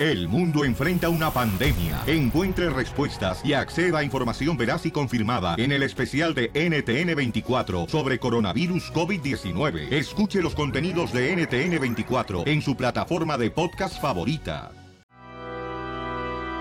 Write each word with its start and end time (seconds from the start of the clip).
El 0.00 0.28
mundo 0.28 0.64
enfrenta 0.64 1.10
una 1.10 1.30
pandemia. 1.30 2.02
Encuentre 2.06 2.70
respuestas 2.70 3.44
y 3.44 3.52
acceda 3.52 3.98
a 3.98 4.02
información 4.02 4.56
veraz 4.56 4.86
y 4.86 4.90
confirmada 4.90 5.56
en 5.58 5.72
el 5.72 5.82
especial 5.82 6.34
de 6.34 6.50
NTN24 6.54 7.86
sobre 7.86 8.18
coronavirus 8.18 8.94
COVID-19. 8.94 9.92
Escuche 9.92 10.40
los 10.40 10.54
contenidos 10.54 11.12
de 11.12 11.36
NTN24 11.36 12.44
en 12.46 12.62
su 12.62 12.78
plataforma 12.78 13.36
de 13.36 13.50
podcast 13.50 14.00
favorita. 14.00 14.72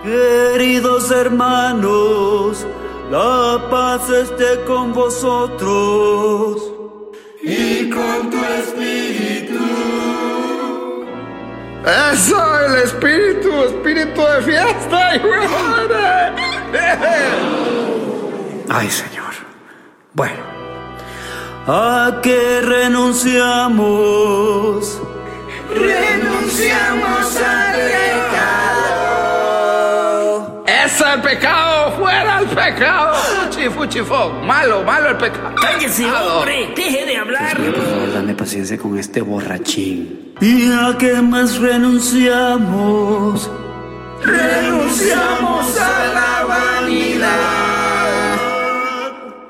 Queridos 0.03 1.09
hermanos, 1.09 2.67
la 3.09 3.69
paz 3.71 4.09
esté 4.09 4.65
con 4.67 4.91
vosotros 4.91 6.61
y 7.41 7.89
con 7.89 8.29
tu 8.31 8.37
espíritu. 8.43 8.68
Eso, 11.85 12.59
el 12.66 12.75
espíritu, 12.83 13.63
espíritu 13.63 14.22
de 14.22 14.41
fiesta. 14.41 15.11
Ay, 18.69 18.89
Señor. 18.89 19.33
Bueno, 20.13 20.44
¿a 21.67 22.19
qué 22.21 22.61
renunciamos? 22.61 25.02
Renunciamos 25.73 27.38
al 27.38 27.73
pecado. 27.73 28.33
¡Es 30.67 31.02
el 31.02 31.21
pecado! 31.21 31.68
¡Fuera 32.19 32.39
el 32.39 32.47
pecado! 32.47 33.13
Fuchi, 33.15 33.69
fuchi, 33.69 34.01
fo. 34.01 34.29
Malo, 34.43 34.83
malo 34.83 35.09
el 35.09 35.17
pecado. 35.17 35.55
¡Cállese, 35.55 36.05
hombre! 36.05 36.73
¡Deje 36.75 37.05
de 37.05 37.15
hablar! 37.17 37.55
Por 37.55 37.75
favor, 37.75 38.13
dame 38.13 38.33
paciencia 38.35 38.77
con 38.77 38.99
este 38.99 39.21
borrachín. 39.21 40.33
¿Y 40.41 40.69
a 40.69 40.97
qué 40.97 41.21
más 41.21 41.57
renunciamos? 41.59 43.49
Renunciamos 44.21 45.79
a 45.79 46.07
la 46.13 46.45
vanidad. 46.45 47.29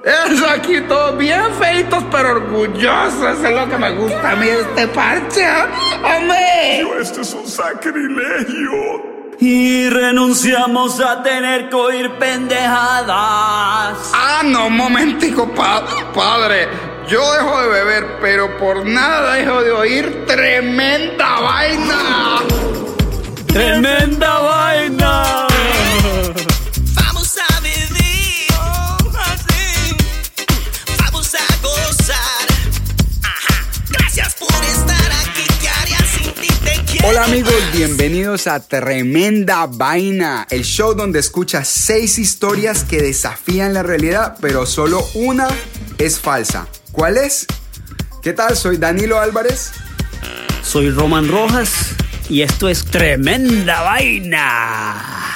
Es 0.04 0.44
aquí 0.44 0.82
todos 0.88 1.18
bien 1.18 1.52
feitos 1.60 2.04
pero 2.12 2.34
orgullosos. 2.34 3.44
Es 3.44 3.52
lo 3.52 3.68
que 3.68 3.78
me 3.80 3.92
gusta 3.96 4.32
a 4.32 4.36
mí 4.36 4.48
este 4.48 4.88
parche. 4.90 5.48
¡Hombre! 6.04 7.02
Esto 7.02 7.22
es 7.22 7.34
un 7.34 7.48
sacrilegio. 7.48 9.19
Y 9.42 9.88
renunciamos 9.90 11.00
a 11.00 11.24
tener 11.24 11.70
que 11.70 11.76
oír 11.76 12.12
pendejadas. 12.20 14.12
Ah, 14.14 14.42
no, 14.44 14.68
un 14.68 14.76
momentico, 14.76 15.50
pa- 15.54 15.86
padre. 16.14 16.68
Yo 17.08 17.22
dejo 17.34 17.62
de 17.62 17.68
beber, 17.70 18.18
pero 18.22 18.58
por 18.58 18.86
nada 18.86 19.36
dejo 19.36 19.64
de 19.64 19.72
oír 19.72 20.26
tremenda 20.28 21.40
vaina. 21.40 22.40
¡Tremenda 23.48 24.40
vaina! 24.40 24.89
Hola 37.10 37.24
amigos, 37.24 37.56
bienvenidos 37.74 38.46
a 38.46 38.60
Tremenda 38.60 39.66
Vaina, 39.66 40.46
el 40.52 40.62
show 40.62 40.94
donde 40.94 41.18
escuchas 41.18 41.68
seis 41.68 42.20
historias 42.20 42.84
que 42.84 43.02
desafían 43.02 43.74
la 43.74 43.82
realidad, 43.82 44.38
pero 44.40 44.68
solo 44.68 45.04
una 45.16 45.48
es 45.98 46.20
falsa. 46.20 46.68
¿Cuál 46.92 47.18
es? 47.18 47.48
¿Qué 48.22 48.34
tal? 48.34 48.56
Soy 48.56 48.78
Danilo 48.78 49.20
Álvarez. 49.20 49.72
Soy 50.62 50.92
Roman 50.92 51.28
Rojas 51.28 51.96
y 52.30 52.44
esto 52.44 52.70
es 52.70 52.86
Tremenda 52.86 53.82
Vaina. 53.82 55.29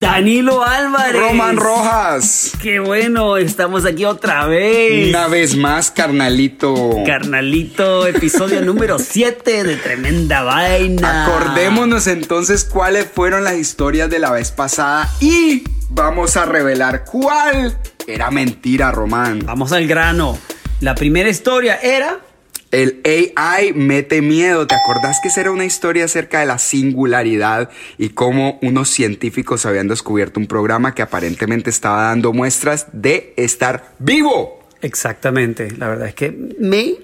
Danilo 0.00 0.64
Álvarez. 0.64 1.20
Roman 1.20 1.58
Rojas. 1.58 2.52
Qué 2.62 2.80
bueno, 2.80 3.36
estamos 3.36 3.84
aquí 3.84 4.06
otra 4.06 4.46
vez. 4.46 5.10
Una 5.10 5.28
vez 5.28 5.54
más, 5.54 5.90
carnalito. 5.90 6.74
Carnalito, 7.04 8.06
episodio 8.06 8.62
número 8.64 8.98
7 8.98 9.62
de 9.62 9.76
Tremenda 9.76 10.42
Vaina. 10.42 11.26
Acordémonos 11.26 12.06
entonces 12.06 12.64
cuáles 12.64 13.08
fueron 13.14 13.44
las 13.44 13.56
historias 13.56 14.08
de 14.08 14.20
la 14.20 14.30
vez 14.30 14.52
pasada 14.52 15.06
y 15.20 15.64
vamos 15.90 16.38
a 16.38 16.46
revelar 16.46 17.04
cuál 17.04 17.76
era 18.06 18.30
mentira, 18.30 18.90
Román. 18.92 19.40
Vamos 19.44 19.72
al 19.72 19.86
grano. 19.86 20.38
La 20.80 20.94
primera 20.94 21.28
historia 21.28 21.78
era 21.82 22.20
El 22.70 23.00
AI 23.04 23.72
mete 23.72 24.22
miedo. 24.22 24.68
¿Te 24.68 24.76
acordás 24.76 25.18
que 25.20 25.26
esa 25.26 25.40
era 25.40 25.50
una 25.50 25.64
historia 25.64 26.04
acerca 26.04 26.38
de 26.38 26.46
la 26.46 26.58
singularidad 26.58 27.68
y 27.98 28.10
cómo 28.10 28.60
unos 28.62 28.88
científicos 28.90 29.66
habían 29.66 29.88
descubierto 29.88 30.38
un 30.38 30.46
programa 30.46 30.94
que 30.94 31.02
aparentemente 31.02 31.68
estaba 31.68 32.04
dando 32.04 32.32
muestras 32.32 32.86
de 32.92 33.34
estar 33.36 33.94
vivo? 33.98 34.60
Exactamente, 34.82 35.72
la 35.72 35.88
verdad 35.88 36.08
es 36.08 36.14
que 36.14 36.30
me 36.60 36.98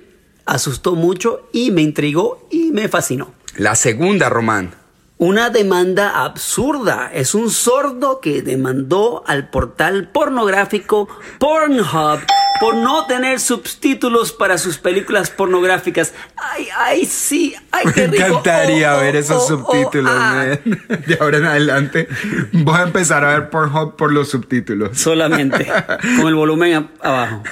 asustó 0.45 0.95
mucho 0.95 1.49
y 1.53 1.73
me 1.73 1.83
intrigó 1.83 2.47
y 2.49 2.71
me 2.71 2.89
fascinó. 2.89 3.35
La 3.57 3.75
segunda, 3.75 4.29
Román. 4.29 4.73
Una 5.19 5.51
demanda 5.51 6.23
absurda. 6.25 7.11
Es 7.13 7.35
un 7.35 7.51
sordo 7.51 8.21
que 8.21 8.43
demandó 8.43 9.25
al 9.27 9.49
portal 9.49 10.11
pornográfico 10.13 11.09
Pornhub 11.41 12.21
por 12.61 12.75
no 12.77 13.07
tener 13.07 13.41
subtítulos 13.41 14.33
para 14.33 14.59
sus 14.59 14.79
películas 14.79 15.31
pornográficas. 15.31 16.13
Ay, 16.37 16.69
ay, 16.77 17.05
sí, 17.07 17.55
ay, 17.71 17.85
qué 17.95 18.09
Me 18.09 18.17
rico. 18.19 18.27
encantaría 18.27 18.97
Oh, 18.97 19.01
ver 19.01 19.17
oh, 19.17 19.19
esos 19.19 19.43
oh, 19.43 19.49
subtítulos, 19.49 20.13
ah. 20.15 20.57
De 21.07 21.19
ahora 21.21 21.39
en 21.39 21.45
adelante 21.45 22.09
voy 22.53 22.79
a 22.79 22.83
empezar 22.83 23.25
a 23.25 23.39
ver 23.39 23.51
Pornhub 23.51 23.97
por 23.97 24.13
los 24.13 24.29
subtítulos. 24.29 24.97
Solamente, 24.99 25.67
con 26.19 26.29
el 26.29 26.35
volumen 26.35 26.89
abajo. 27.01 27.43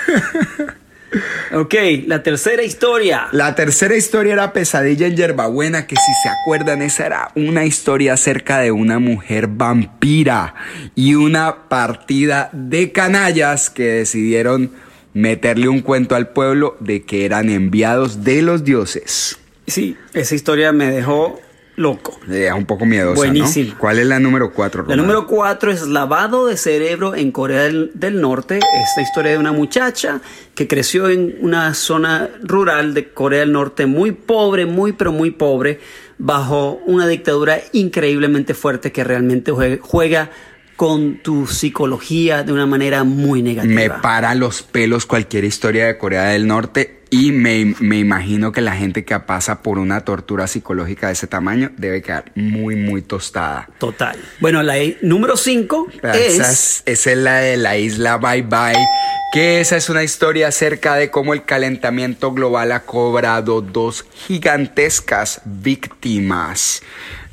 Ok, 1.54 1.74
la 2.08 2.24
tercera 2.24 2.64
historia. 2.64 3.28
La 3.30 3.54
tercera 3.54 3.94
historia 3.94 4.32
era 4.32 4.52
Pesadilla 4.52 5.06
en 5.06 5.16
Yerbabuena, 5.16 5.86
que 5.86 5.94
si 5.94 6.12
se 6.22 6.28
acuerdan, 6.28 6.82
esa 6.82 7.06
era 7.06 7.30
una 7.36 7.64
historia 7.64 8.14
acerca 8.14 8.58
de 8.58 8.72
una 8.72 8.98
mujer 8.98 9.46
vampira 9.46 10.54
y 10.96 11.14
una 11.14 11.68
partida 11.68 12.50
de 12.52 12.90
canallas 12.90 13.70
que 13.70 13.84
decidieron 13.84 14.72
meterle 15.14 15.68
un 15.68 15.80
cuento 15.80 16.14
al 16.14 16.28
pueblo 16.28 16.76
de 16.80 17.02
que 17.04 17.24
eran 17.24 17.48
enviados 17.48 18.24
de 18.24 18.42
los 18.42 18.64
dioses. 18.64 19.38
Sí, 19.66 19.96
esa 20.12 20.34
historia 20.34 20.72
me 20.72 20.90
dejó 20.90 21.40
loco. 21.76 22.18
Eh, 22.30 22.52
un 22.52 22.66
poco 22.66 22.84
miedosa, 22.86 23.16
Buenísimo. 23.16 23.72
¿no? 23.72 23.78
¿Cuál 23.78 23.98
es 23.98 24.06
la 24.06 24.20
número 24.20 24.52
cuatro, 24.52 24.84
La 24.86 24.94
número 24.96 25.26
cuatro 25.26 25.72
es 25.72 25.82
lavado 25.86 26.46
de 26.46 26.56
cerebro 26.56 27.14
en 27.14 27.32
Corea 27.32 27.62
del, 27.62 27.90
del 27.94 28.20
Norte. 28.20 28.56
Esta 28.58 29.02
historia 29.02 29.32
de 29.32 29.38
una 29.38 29.52
muchacha 29.52 30.20
que 30.54 30.68
creció 30.68 31.08
en 31.08 31.36
una 31.40 31.74
zona 31.74 32.28
rural 32.42 32.92
de 32.94 33.08
Corea 33.08 33.40
del 33.40 33.52
Norte 33.52 33.86
muy 33.86 34.12
pobre, 34.12 34.66
muy 34.66 34.92
pero 34.92 35.10
muy 35.12 35.30
pobre, 35.32 35.80
bajo 36.18 36.80
una 36.86 37.08
dictadura 37.08 37.58
increíblemente 37.72 38.54
fuerte 38.54 38.92
que 38.92 39.02
realmente 39.02 39.50
jue- 39.52 39.80
juega 39.80 40.30
con 40.76 41.18
tu 41.18 41.46
psicología 41.46 42.42
de 42.42 42.52
una 42.52 42.66
manera 42.66 43.04
muy 43.04 43.42
negativa. 43.42 43.74
Me 43.74 43.90
para 43.90 44.34
los 44.34 44.62
pelos 44.62 45.06
cualquier 45.06 45.44
historia 45.44 45.86
de 45.86 45.98
Corea 45.98 46.24
del 46.24 46.46
Norte 46.46 47.00
Y 47.10 47.30
me, 47.30 47.76
me 47.78 47.98
imagino 47.98 48.50
que 48.50 48.60
la 48.60 48.74
gente 48.74 49.04
que 49.04 49.18
pasa 49.20 49.62
por 49.62 49.78
una 49.78 50.00
tortura 50.00 50.48
psicológica 50.48 51.06
de 51.06 51.12
ese 51.12 51.28
tamaño 51.28 51.70
debe 51.76 52.02
quedar 52.02 52.32
muy, 52.34 52.74
muy 52.74 53.02
tostada. 53.02 53.68
Total. 53.78 54.18
Bueno, 54.40 54.64
la 54.64 54.74
número 55.00 55.36
5 55.36 55.88
Esa 56.02 56.12
es... 56.14 56.38
es, 56.38 56.82
esa 56.86 57.12
es 57.12 57.18
la 57.18 57.36
de 57.36 57.56
la 57.56 57.76
isla 57.76 58.16
Bye 58.16 58.42
Bye, 58.42 58.84
que 59.32 59.60
esa 59.60 59.76
es 59.76 59.88
una 59.88 60.02
historia 60.02 60.48
acerca 60.48 60.96
de 60.96 61.10
cómo 61.10 61.34
el 61.34 61.44
calentamiento 61.44 62.32
global 62.32 62.72
ha 62.72 62.80
cobrado 62.80 63.60
dos 63.60 64.04
gigantescas 64.26 65.40
víctimas. 65.44 66.82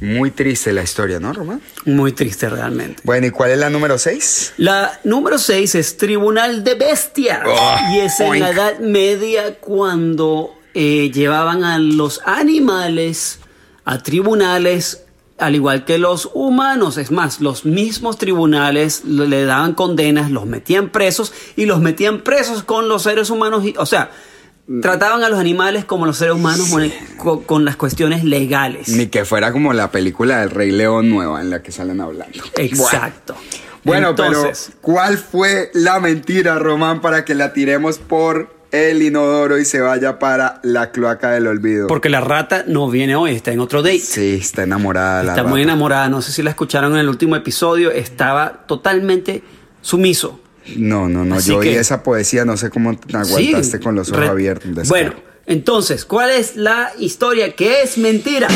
Muy 0.01 0.31
triste 0.31 0.73
la 0.73 0.81
historia, 0.81 1.19
¿no, 1.19 1.31
Román? 1.31 1.61
Muy 1.85 2.11
triste 2.11 2.49
realmente. 2.49 3.01
Bueno, 3.05 3.27
¿y 3.27 3.29
cuál 3.29 3.51
es 3.51 3.59
la 3.59 3.69
número 3.69 3.99
6? 3.99 4.55
La 4.57 4.99
número 5.03 5.37
6 5.37 5.75
es 5.75 5.97
Tribunal 5.97 6.63
de 6.63 6.73
Bestias. 6.73 7.41
Oh, 7.45 7.77
y 7.93 7.99
es 7.99 8.19
en 8.19 8.39
la. 8.39 8.49
Edad 8.49 8.79
Media 8.79 9.59
cuando 9.59 10.55
eh, 10.73 11.11
llevaban 11.13 11.63
a 11.63 11.77
los 11.77 12.19
animales 12.25 13.39
a 13.85 14.01
tribunales 14.01 15.03
al 15.37 15.55
igual 15.55 15.85
que 15.85 15.99
los 15.99 16.29
humanos. 16.33 16.97
Es 16.97 17.11
más, 17.11 17.39
los 17.39 17.65
mismos 17.65 18.17
tribunales 18.17 19.05
le 19.05 19.45
daban 19.45 19.73
condenas, 19.73 20.31
los 20.31 20.45
metían 20.47 20.89
presos 20.89 21.33
y 21.55 21.65
los 21.65 21.79
metían 21.79 22.21
presos 22.21 22.63
con 22.63 22.87
los 22.87 23.03
seres 23.03 23.29
humanos. 23.29 23.63
o 23.77 23.85
sea, 23.85 24.11
trataban 24.81 25.23
a 25.23 25.29
los 25.29 25.39
animales 25.39 25.85
como 25.85 26.05
los 26.05 26.17
seres 26.17 26.35
humanos 26.35 26.69
con- 26.69 26.91
con, 27.17 27.43
con 27.43 27.65
las 27.65 27.75
cuestiones 27.75 28.23
legales. 28.23 28.89
Ni 28.89 29.07
que 29.07 29.25
fuera 29.25 29.51
como 29.51 29.73
la 29.73 29.91
película 29.91 30.39
del 30.41 30.51
Rey 30.51 30.71
León 30.71 31.09
nueva 31.09 31.41
en 31.41 31.49
la 31.49 31.61
que 31.63 31.71
salen 31.71 31.99
hablando. 32.01 32.43
Exacto. 32.57 33.35
Bueno, 33.83 34.09
Entonces, 34.11 34.67
pero 34.69 34.79
¿cuál 34.81 35.17
fue 35.17 35.71
la 35.73 35.99
mentira, 35.99 36.59
Román, 36.59 37.01
para 37.01 37.25
que 37.25 37.33
la 37.33 37.51
tiremos 37.53 37.97
por 37.97 38.55
el 38.71 39.01
inodoro 39.01 39.57
y 39.57 39.65
se 39.65 39.81
vaya 39.81 40.19
para 40.19 40.59
la 40.63 40.91
cloaca 40.91 41.31
del 41.31 41.47
olvido? 41.47 41.87
porque 41.87 42.07
la 42.09 42.21
rata 42.21 42.63
no 42.67 42.89
viene 42.89 43.15
hoy, 43.15 43.31
está 43.35 43.51
en 43.51 43.59
otro 43.59 43.81
date. 43.81 43.99
Sí, 43.99 44.37
está 44.39 44.63
enamorada 44.63 45.23
la 45.23 45.31
Está 45.31 45.43
muy 45.43 45.61
rata. 45.61 45.73
enamorada, 45.73 46.09
no 46.09 46.21
sé 46.21 46.31
si 46.31 46.43
la 46.43 46.51
escucharon 46.51 46.93
en 46.93 46.99
el 46.99 47.09
último 47.09 47.35
episodio, 47.35 47.89
estaba 47.91 48.65
totalmente 48.67 49.43
sumiso. 49.81 50.39
No, 50.77 51.09
no, 51.09 51.25
no. 51.25 51.35
Así 51.35 51.49
yo 51.49 51.57
oí 51.57 51.69
que- 51.69 51.79
esa 51.79 52.03
poesía, 52.03 52.45
no 52.45 52.55
sé 52.57 52.69
cómo 52.69 52.97
te 52.97 53.17
aguantaste 53.17 53.77
Sí, 53.77 53.83
con 53.83 53.95
los 53.95 54.09
ojos 54.09 54.21
re- 54.21 54.29
abiertos. 54.29 54.67
descaro. 54.75 54.87
Bueno, 54.89 55.13
entonces, 55.47 56.05
¿cuál 56.05 56.29
es 56.31 56.55
la 56.55 56.91
historia 56.99 57.53
que 57.55 57.81
es 57.81 57.97
mentira? 57.97 58.47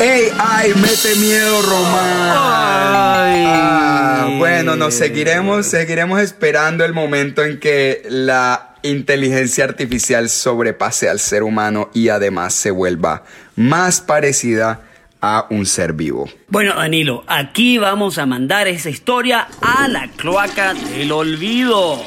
¡Ey, 0.00 0.28
ay, 0.38 0.72
mete 0.76 1.16
miedo, 1.16 1.60
Román! 1.62 2.32
Ay. 2.36 3.44
Ah, 3.46 4.28
bueno, 4.38 4.76
nos 4.76 4.94
seguiremos, 4.94 5.66
seguiremos 5.66 6.20
esperando 6.20 6.84
el 6.84 6.92
momento 6.94 7.42
en 7.42 7.58
que 7.58 8.02
la 8.08 8.76
inteligencia 8.82 9.64
artificial 9.64 10.28
sobrepase 10.28 11.08
al 11.08 11.18
ser 11.18 11.42
humano 11.42 11.90
y 11.94 12.10
además 12.10 12.54
se 12.54 12.70
vuelva 12.70 13.24
más 13.56 14.00
parecida 14.00 14.82
a 15.20 15.46
un 15.50 15.66
ser 15.66 15.92
vivo. 15.92 16.28
Bueno, 16.48 16.74
Danilo, 16.74 17.24
aquí 17.26 17.78
vamos 17.78 18.18
a 18.18 18.26
mandar 18.26 18.68
esa 18.68 18.90
historia 18.90 19.48
a 19.60 19.88
la 19.88 20.08
cloaca 20.08 20.74
del 20.74 21.12
olvido. 21.12 22.00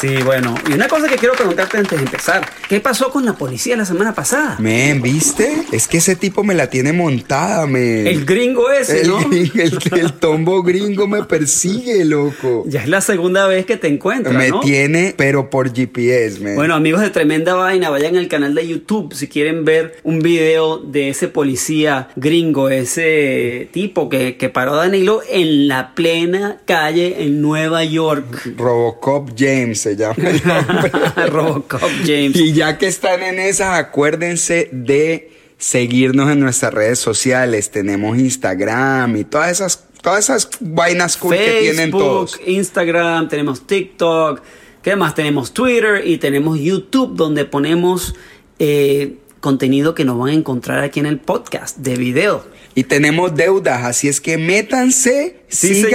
Sí, 0.00 0.16
bueno, 0.24 0.54
y 0.68 0.72
una 0.72 0.88
cosa 0.88 1.08
que 1.08 1.16
quiero 1.16 1.34
preguntarte 1.34 1.76
antes 1.76 1.98
de 1.98 2.04
empezar, 2.06 2.48
¿qué 2.68 2.80
pasó 2.80 3.10
con 3.10 3.24
la 3.26 3.34
policía 3.34 3.76
la 3.76 3.84
semana 3.84 4.14
pasada? 4.14 4.56
Men, 4.58 5.02
¿viste? 5.02 5.64
Es 5.72 5.86
que 5.88 5.98
ese 5.98 6.16
tipo 6.16 6.42
me 6.42 6.54
la 6.54 6.70
tiene 6.70 6.92
montada, 6.94 7.66
men. 7.66 8.06
El 8.06 8.24
gringo 8.24 8.70
ese, 8.70 9.02
el, 9.02 9.08
¿no? 9.08 9.18
el- 9.20 9.78
el 9.92 10.12
tombo 10.14 10.62
gringo 10.62 11.06
me 11.06 11.24
persigue, 11.24 12.04
loco. 12.04 12.64
Ya 12.66 12.80
es 12.82 12.88
la 12.88 13.00
segunda 13.02 13.46
vez 13.46 13.66
que 13.66 13.76
te 13.76 13.88
encuentras, 13.88 14.34
Me 14.34 14.48
¿no? 14.48 14.60
tiene, 14.60 15.14
pero 15.16 15.50
por 15.50 15.70
GPS, 15.74 16.40
men. 16.40 16.54
Bueno, 16.56 16.74
amigos 16.74 17.02
de 17.02 17.10
Tremenda 17.10 17.54
Vaina, 17.54 17.90
vayan 17.90 18.16
al 18.16 18.28
canal 18.28 18.54
de 18.54 18.66
YouTube 18.66 19.12
si 19.14 19.28
quieren 19.28 19.64
ver 19.66 19.96
un 20.02 20.20
video 20.20 20.78
de 20.78 21.10
ese 21.10 21.28
policía 21.28 22.08
gringo, 22.16 22.70
ese 22.70 23.68
tipo 23.72 24.08
que, 24.08 24.36
que 24.36 24.48
paró 24.48 24.72
a 24.74 24.76
Danilo 24.76 25.20
en 25.28 25.68
la 25.68 25.94
plena 25.94 26.58
calle 26.64 27.22
en 27.24 27.42
Nueva 27.42 27.84
York. 27.84 28.52
Robocop 28.56 29.30
James 29.36 29.89
se 29.90 29.96
llama 29.96 30.30
el 30.30 30.42
nombre. 30.46 30.92
Robocop 31.28 31.90
James. 32.04 32.36
Y 32.36 32.52
ya 32.52 32.78
que 32.78 32.86
están 32.86 33.22
en 33.22 33.38
esas, 33.38 33.78
acuérdense 33.78 34.68
de 34.72 35.30
seguirnos 35.58 36.30
en 36.30 36.40
nuestras 36.40 36.72
redes 36.72 36.98
sociales. 36.98 37.70
Tenemos 37.70 38.18
Instagram 38.18 39.16
y 39.16 39.24
todas 39.24 39.50
esas, 39.50 39.84
todas 40.02 40.24
esas 40.24 40.48
vainas 40.60 41.16
cool 41.16 41.36
que 41.36 41.60
tienen 41.62 41.90
todos. 41.90 42.40
Instagram, 42.46 43.28
tenemos 43.28 43.66
TikTok, 43.66 44.42
¿qué 44.82 44.96
más? 44.96 45.14
Tenemos 45.14 45.52
Twitter 45.52 46.02
y 46.06 46.18
tenemos 46.18 46.58
YouTube 46.58 47.14
donde 47.16 47.44
ponemos 47.44 48.14
eh, 48.58 49.16
contenido 49.40 49.94
que 49.94 50.04
nos 50.04 50.18
van 50.18 50.30
a 50.30 50.34
encontrar 50.34 50.82
aquí 50.84 51.00
en 51.00 51.06
el 51.06 51.18
podcast 51.18 51.78
de 51.78 51.96
video. 51.96 52.44
Y 52.74 52.84
tenemos 52.84 53.34
deudas, 53.34 53.84
así 53.84 54.08
es 54.08 54.20
que 54.20 54.38
métanse, 54.38 55.40
Sí, 55.48 55.82
señor. 55.82 55.90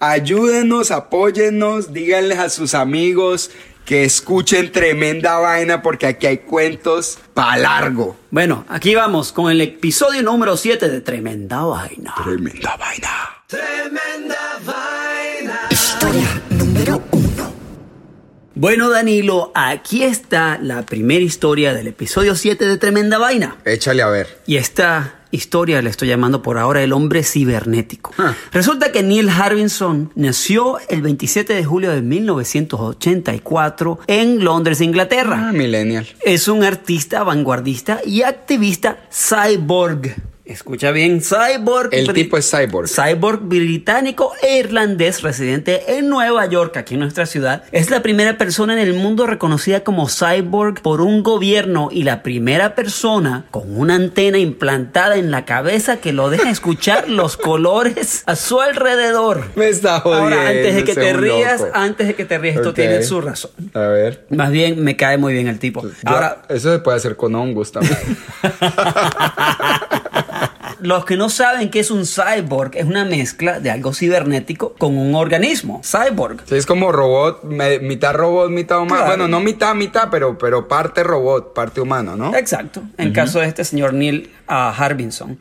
Ayúdenos, 0.00 0.90
apóyennos, 0.90 1.92
díganles 1.92 2.38
a 2.38 2.48
sus 2.48 2.74
amigos 2.74 3.50
que 3.84 4.04
escuchen 4.04 4.72
tremenda 4.72 5.38
vaina 5.38 5.82
porque 5.82 6.06
aquí 6.06 6.26
hay 6.26 6.38
cuentos 6.38 7.18
pa' 7.34 7.56
largo. 7.56 8.16
Bueno, 8.30 8.64
aquí 8.68 8.94
vamos 8.94 9.32
con 9.32 9.50
el 9.50 9.60
episodio 9.60 10.22
número 10.22 10.56
7 10.56 10.88
de 10.88 11.00
Tremenda 11.00 11.62
Vaina. 11.62 12.14
Tremenda 12.22 12.76
vaina. 12.76 13.10
Bueno, 18.54 18.90
Danilo, 18.90 19.52
aquí 19.54 20.02
está 20.02 20.58
la 20.60 20.84
primera 20.84 21.24
historia 21.24 21.72
del 21.72 21.88
episodio 21.88 22.34
7 22.34 22.66
de 22.66 22.76
Tremenda 22.76 23.18
Vaina. 23.18 23.56
Échale 23.64 24.02
a 24.02 24.08
ver. 24.08 24.40
Y 24.46 24.56
esta 24.56 25.19
historia 25.30 25.82
le 25.82 25.90
estoy 25.90 26.08
llamando 26.08 26.42
por 26.42 26.58
ahora 26.58 26.82
el 26.82 26.92
hombre 26.92 27.22
cibernético. 27.22 28.12
Ah. 28.18 28.34
Resulta 28.52 28.92
que 28.92 29.02
Neil 29.02 29.28
Harbinson 29.28 30.12
nació 30.14 30.78
el 30.88 31.02
27 31.02 31.54
de 31.54 31.64
julio 31.64 31.90
de 31.90 32.02
1984 32.02 34.00
en 34.06 34.44
Londres, 34.44 34.80
Inglaterra. 34.80 35.48
Ah, 35.48 35.52
millennial. 35.52 36.06
Es 36.24 36.48
un 36.48 36.64
artista 36.64 37.22
vanguardista 37.22 38.00
y 38.04 38.22
activista 38.22 38.98
cyborg. 39.10 40.29
Escucha 40.50 40.90
bien, 40.90 41.20
cyborg. 41.22 41.90
El 41.94 42.12
tipo 42.12 42.36
es 42.36 42.50
cyborg. 42.50 42.88
Cyborg 42.88 43.40
británico 43.42 44.32
e 44.42 44.58
irlandés 44.58 45.22
residente 45.22 45.96
en 45.96 46.08
Nueva 46.08 46.44
York, 46.46 46.76
aquí 46.76 46.94
en 46.94 47.00
nuestra 47.00 47.24
ciudad. 47.26 47.62
Es 47.70 47.88
la 47.90 48.02
primera 48.02 48.36
persona 48.36 48.72
en 48.72 48.80
el 48.80 48.94
mundo 48.94 49.28
reconocida 49.28 49.84
como 49.84 50.08
cyborg 50.08 50.82
por 50.82 51.02
un 51.02 51.22
gobierno 51.22 51.88
y 51.92 52.02
la 52.02 52.24
primera 52.24 52.74
persona 52.74 53.44
con 53.52 53.78
una 53.78 53.94
antena 53.94 54.38
implantada 54.38 55.16
en 55.16 55.30
la 55.30 55.44
cabeza 55.44 55.98
que 55.98 56.12
lo 56.12 56.30
deja 56.30 56.50
escuchar 56.50 57.08
los 57.08 57.36
colores 57.36 58.24
a 58.26 58.34
su 58.34 58.60
alrededor. 58.60 59.44
Me 59.54 59.68
está 59.68 60.00
jodiendo. 60.00 60.24
Ahora, 60.36 60.48
antes 60.48 60.74
de 60.74 60.82
que 60.84 60.94
te 60.96 61.12
rías, 61.12 61.60
loco. 61.60 61.72
antes 61.74 62.06
de 62.08 62.14
que 62.16 62.24
te 62.24 62.38
rías, 62.38 62.56
esto 62.56 62.70
Ok. 62.70 62.74
tiene 62.74 63.02
su 63.04 63.20
razón. 63.20 63.52
A 63.72 63.80
ver. 63.80 64.26
Más 64.30 64.50
bien, 64.50 64.82
me 64.82 64.96
cae 64.96 65.16
muy 65.16 65.32
bien 65.32 65.46
el 65.46 65.60
tipo. 65.60 65.82
Yo- 65.82 65.90
Ahora, 66.06 66.42
eso 66.48 66.72
se 66.72 66.80
puede 66.80 66.96
hacer 66.96 67.14
con 67.14 67.34
hongos 67.36 67.70
también. 67.70 67.96
los 70.82 71.04
que 71.04 71.16
no 71.16 71.28
saben 71.28 71.70
qué 71.70 71.80
es 71.80 71.90
un 71.90 72.04
cyborg, 72.06 72.72
es 72.76 72.84
una 72.86 73.04
mezcla 73.04 73.60
de 73.60 73.70
algo 73.70 73.92
cibernético 73.92 74.74
con 74.78 74.96
un 74.96 75.14
organismo. 75.14 75.80
Cyborg. 75.84 76.40
Sí, 76.46 76.54
es 76.56 76.66
como 76.66 76.92
robot, 76.92 77.44
me- 77.44 77.78
mitad 77.80 78.14
robot, 78.14 78.50
mitad 78.50 78.78
humano. 78.78 78.96
Claro. 78.96 79.06
Bueno, 79.06 79.28
no 79.28 79.40
mitad, 79.40 79.74
mitad, 79.74 80.08
pero, 80.10 80.38
pero 80.38 80.68
parte 80.68 81.02
robot, 81.02 81.52
parte 81.54 81.80
humano, 81.80 82.16
¿no? 82.16 82.34
Exacto. 82.36 82.82
En 82.98 83.12
caso 83.12 83.40
de 83.40 83.46
este 83.46 83.64
señor 83.64 83.94
Neil 83.94 84.30
ah, 84.48 84.74
Harbinson. 84.76 85.36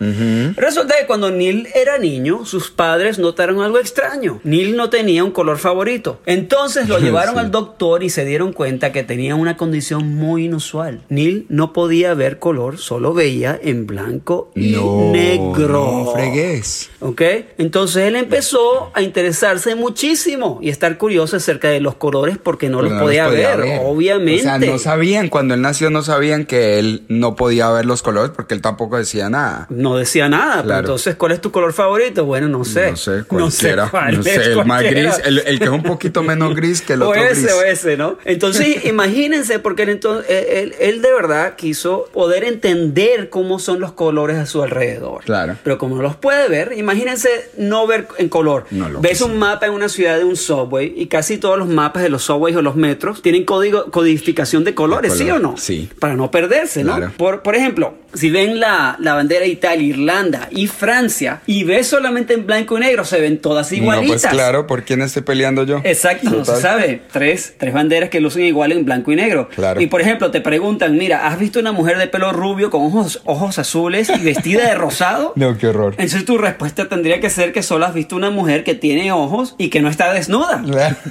Resulta 0.55 0.95
que 0.99 1.05
cuando 1.07 1.31
Neil 1.31 1.67
era 1.75 1.97
niño, 1.97 2.45
sus 2.45 2.71
padres 2.71 3.19
notaron 3.19 3.61
algo 3.61 3.79
extraño. 3.79 4.39
Neil 4.43 4.75
no 4.75 4.89
tenía 4.89 5.23
un 5.23 5.31
color 5.31 5.57
favorito. 5.57 6.21
Entonces 6.25 6.87
lo 6.87 6.99
llevaron 6.99 7.35
Sí. 7.35 7.39
al 7.39 7.51
doctor 7.51 8.03
y 8.03 8.09
se 8.09 8.25
dieron 8.25 8.53
cuenta 8.53 8.91
que 8.91 9.03
tenía 9.03 9.35
una 9.35 9.57
condición 9.57 10.15
muy 10.15 10.45
inusual. 10.45 11.01
Neil 11.09 11.45
no 11.49 11.73
podía 11.73 12.13
ver 12.13 12.39
color, 12.39 12.77
solo 12.77 13.13
veía 13.13 13.59
en 13.61 13.85
blanco 13.87 14.51
y 14.55 14.71
negro. 14.71 15.11
No 15.37 16.11
fregues. 16.13 16.89
¿Ok? 16.99 17.21
Entonces 17.57 18.03
él 18.03 18.15
empezó 18.15 18.91
a 18.93 19.01
interesarse 19.01 19.75
muchísimo 19.75 20.59
y 20.61 20.69
estar 20.69 20.97
curioso 20.97 21.37
acerca 21.37 21.69
de 21.69 21.79
los 21.79 21.95
colores 21.95 22.37
porque 22.41 22.69
no 22.69 22.81
los 22.81 22.93
podía, 22.93 23.27
ver, 23.27 23.79
obviamente. 23.83 24.41
O 24.41 24.43
sea, 24.43 24.57
no 24.59 24.79
sabían, 24.79 25.29
cuando 25.29 25.53
él 25.53 25.61
nació 25.61 25.89
no 25.89 26.01
sabían 26.01 26.45
que 26.45 26.79
él 26.79 27.03
no 27.07 27.35
podía 27.35 27.69
ver 27.71 27.85
los 27.85 28.01
colores 28.01 28.31
porque 28.35 28.53
él 28.53 28.61
tampoco 28.61 28.97
decía 28.97 29.29
nada. 29.29 29.67
No 29.69 29.97
decía 29.97 30.29
nada. 30.29 30.63
pero. 30.63 30.79
Entonces, 30.79 31.15
¿cuál 31.15 31.31
es 31.33 31.41
tu 31.41 31.51
color 31.51 31.73
favorito? 31.73 32.25
Bueno, 32.25 32.47
no 32.47 32.65
sé. 32.65 32.91
No 32.91 32.97
sé, 32.97 33.11
No 33.31 33.51
sé 33.51 33.75
cualquiera. 33.75 33.87
cuál 33.89 34.17
No 34.17 34.23
sé, 34.23 34.35
el 34.35 34.55
más 34.57 34.65
cualquiera. 34.81 35.01
gris, 35.15 35.21
el, 35.25 35.39
el 35.39 35.57
que 35.59 35.65
es 35.65 35.69
un 35.71 35.83
poquito 35.83 36.23
menos 36.23 36.55
gris 36.55 36.81
que 36.81 36.93
el 36.93 37.01
o 37.03 37.09
otro 37.09 37.21
ese 37.23 37.41
gris. 37.41 37.53
o 37.53 37.63
ese, 37.63 37.97
¿no? 37.97 38.17
Entonces, 38.25 38.85
imagínense, 38.85 39.59
porque 39.59 39.83
él, 39.83 39.89
entonces, 39.89 40.25
él, 40.29 40.75
él 40.79 41.01
de 41.01 41.11
verdad 41.13 41.55
quiso 41.55 42.07
poder 42.13 42.43
entender 42.43 43.29
cómo 43.29 43.59
son 43.59 43.79
los 43.79 43.91
colores 43.93 44.37
a 44.37 44.45
su 44.45 44.61
alrededor. 44.63 45.18
Color. 45.19 45.25
Claro. 45.25 45.55
Pero 45.63 45.77
como 45.77 45.95
no 45.95 46.01
los 46.01 46.15
puede 46.15 46.47
ver, 46.47 46.73
imagínense 46.77 47.29
no 47.57 47.87
ver 47.87 48.07
en 48.17 48.29
color. 48.29 48.65
No, 48.71 48.89
lo 48.89 49.01
Ves 49.01 49.21
un 49.21 49.37
mapa 49.37 49.65
en 49.67 49.73
una 49.73 49.89
ciudad 49.89 50.17
de 50.17 50.23
un 50.23 50.35
subway 50.35 50.93
y 50.95 51.07
casi 51.07 51.37
todos 51.37 51.57
los 51.57 51.67
mapas 51.67 52.03
de 52.03 52.09
los 52.09 52.23
subways 52.23 52.55
o 52.55 52.61
los 52.61 52.75
metros 52.75 53.21
tienen 53.21 53.45
código, 53.45 53.85
codificación 53.91 54.63
de 54.63 54.73
colores, 54.73 55.13
¿sí 55.17 55.29
o 55.29 55.39
no? 55.39 55.55
sí. 55.57 55.89
Para 55.99 56.15
no 56.15 56.31
perderse, 56.31 56.83
¿no? 56.83 56.95
Claro. 56.95 57.11
Por, 57.17 57.41
por 57.41 57.55
ejemplo, 57.55 57.95
si 58.13 58.29
ven 58.29 58.59
la, 58.59 58.95
la 58.99 59.13
bandera 59.13 59.41
de 59.41 59.47
Italia, 59.49 59.85
Irlanda 59.87 60.47
y 60.51 60.67
Francia 60.67 61.41
y 61.45 61.63
ves 61.63 61.87
solamente 61.87 62.33
en 62.33 62.45
blanco 62.45 62.77
y 62.77 62.81
negro, 62.81 63.03
se 63.05 63.19
ven 63.19 63.39
todas 63.39 63.71
No, 63.71 63.77
igualitas. 63.77 64.21
pues 64.23 64.33
claro, 64.33 64.65
¿por 64.67 64.83
quién 64.83 65.01
estoy 65.01 65.21
peleando 65.21 65.63
yo? 65.63 65.81
Exacto, 65.83 66.29
no 66.29 66.45
se 66.45 66.59
sabe. 66.61 67.01
Tres, 67.11 67.53
tres 67.57 67.73
banderas 67.73 68.09
que 68.09 68.19
lucen 68.19 68.43
igual 68.43 68.71
en 68.71 68.85
blanco 68.85 69.11
y 69.11 69.15
negro. 69.15 69.49
Claro. 69.53 69.79
Y 69.81 69.87
por 69.87 70.01
ejemplo, 70.01 70.31
te 70.31 70.41
preguntan, 70.41 70.97
mira, 70.97 71.27
¿has 71.27 71.37
visto 71.39 71.59
una 71.59 71.71
mujer 71.71 71.97
de 71.97 72.07
pelo 72.07 72.31
rubio 72.31 72.69
con 72.69 72.81
ojos, 72.83 73.21
ojos 73.25 73.59
azules 73.59 74.09
y 74.09 74.23
vestida 74.23 74.67
de 74.67 74.75
rosado? 74.75 74.99
No, 75.35 75.57
qué 75.57 75.67
horror. 75.67 75.93
Entonces 75.97 76.25
tu 76.25 76.37
respuesta 76.37 76.87
tendría 76.87 77.19
que 77.19 77.29
ser 77.29 77.53
que 77.53 77.63
solo 77.63 77.85
has 77.85 77.93
visto 77.93 78.15
una 78.15 78.29
mujer 78.29 78.63
que 78.63 78.75
tiene 78.75 79.11
ojos 79.11 79.55
y 79.57 79.69
que 79.69 79.81
no 79.81 79.89
está 79.89 80.13
desnuda. 80.13 80.63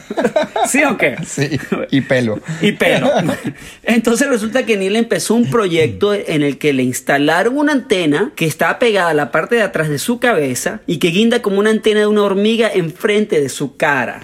¿Sí 0.66 0.82
o 0.84 0.96
qué? 0.96 1.16
Sí, 1.26 1.58
y 1.90 2.00
pelo. 2.02 2.40
Y 2.60 2.72
pelo. 2.72 3.10
Entonces 3.82 4.28
resulta 4.28 4.64
que 4.64 4.76
Neil 4.76 4.96
empezó 4.96 5.34
un 5.34 5.50
proyecto 5.50 6.14
en 6.14 6.42
el 6.42 6.58
que 6.58 6.72
le 6.72 6.82
instalaron 6.82 7.56
una 7.56 7.72
antena 7.72 8.32
que 8.36 8.46
está 8.46 8.78
pegada 8.78 9.10
a 9.10 9.14
la 9.14 9.30
parte 9.30 9.56
de 9.56 9.62
atrás 9.62 9.88
de 9.88 9.98
su 9.98 10.18
cabeza 10.18 10.80
y 10.86 10.98
que 10.98 11.08
guinda 11.08 11.42
como 11.42 11.58
una 11.58 11.70
antena 11.70 12.00
de 12.00 12.06
una 12.06 12.22
hormiga 12.22 12.70
enfrente 12.72 13.40
de 13.40 13.48
su 13.48 13.76
cara. 13.76 14.22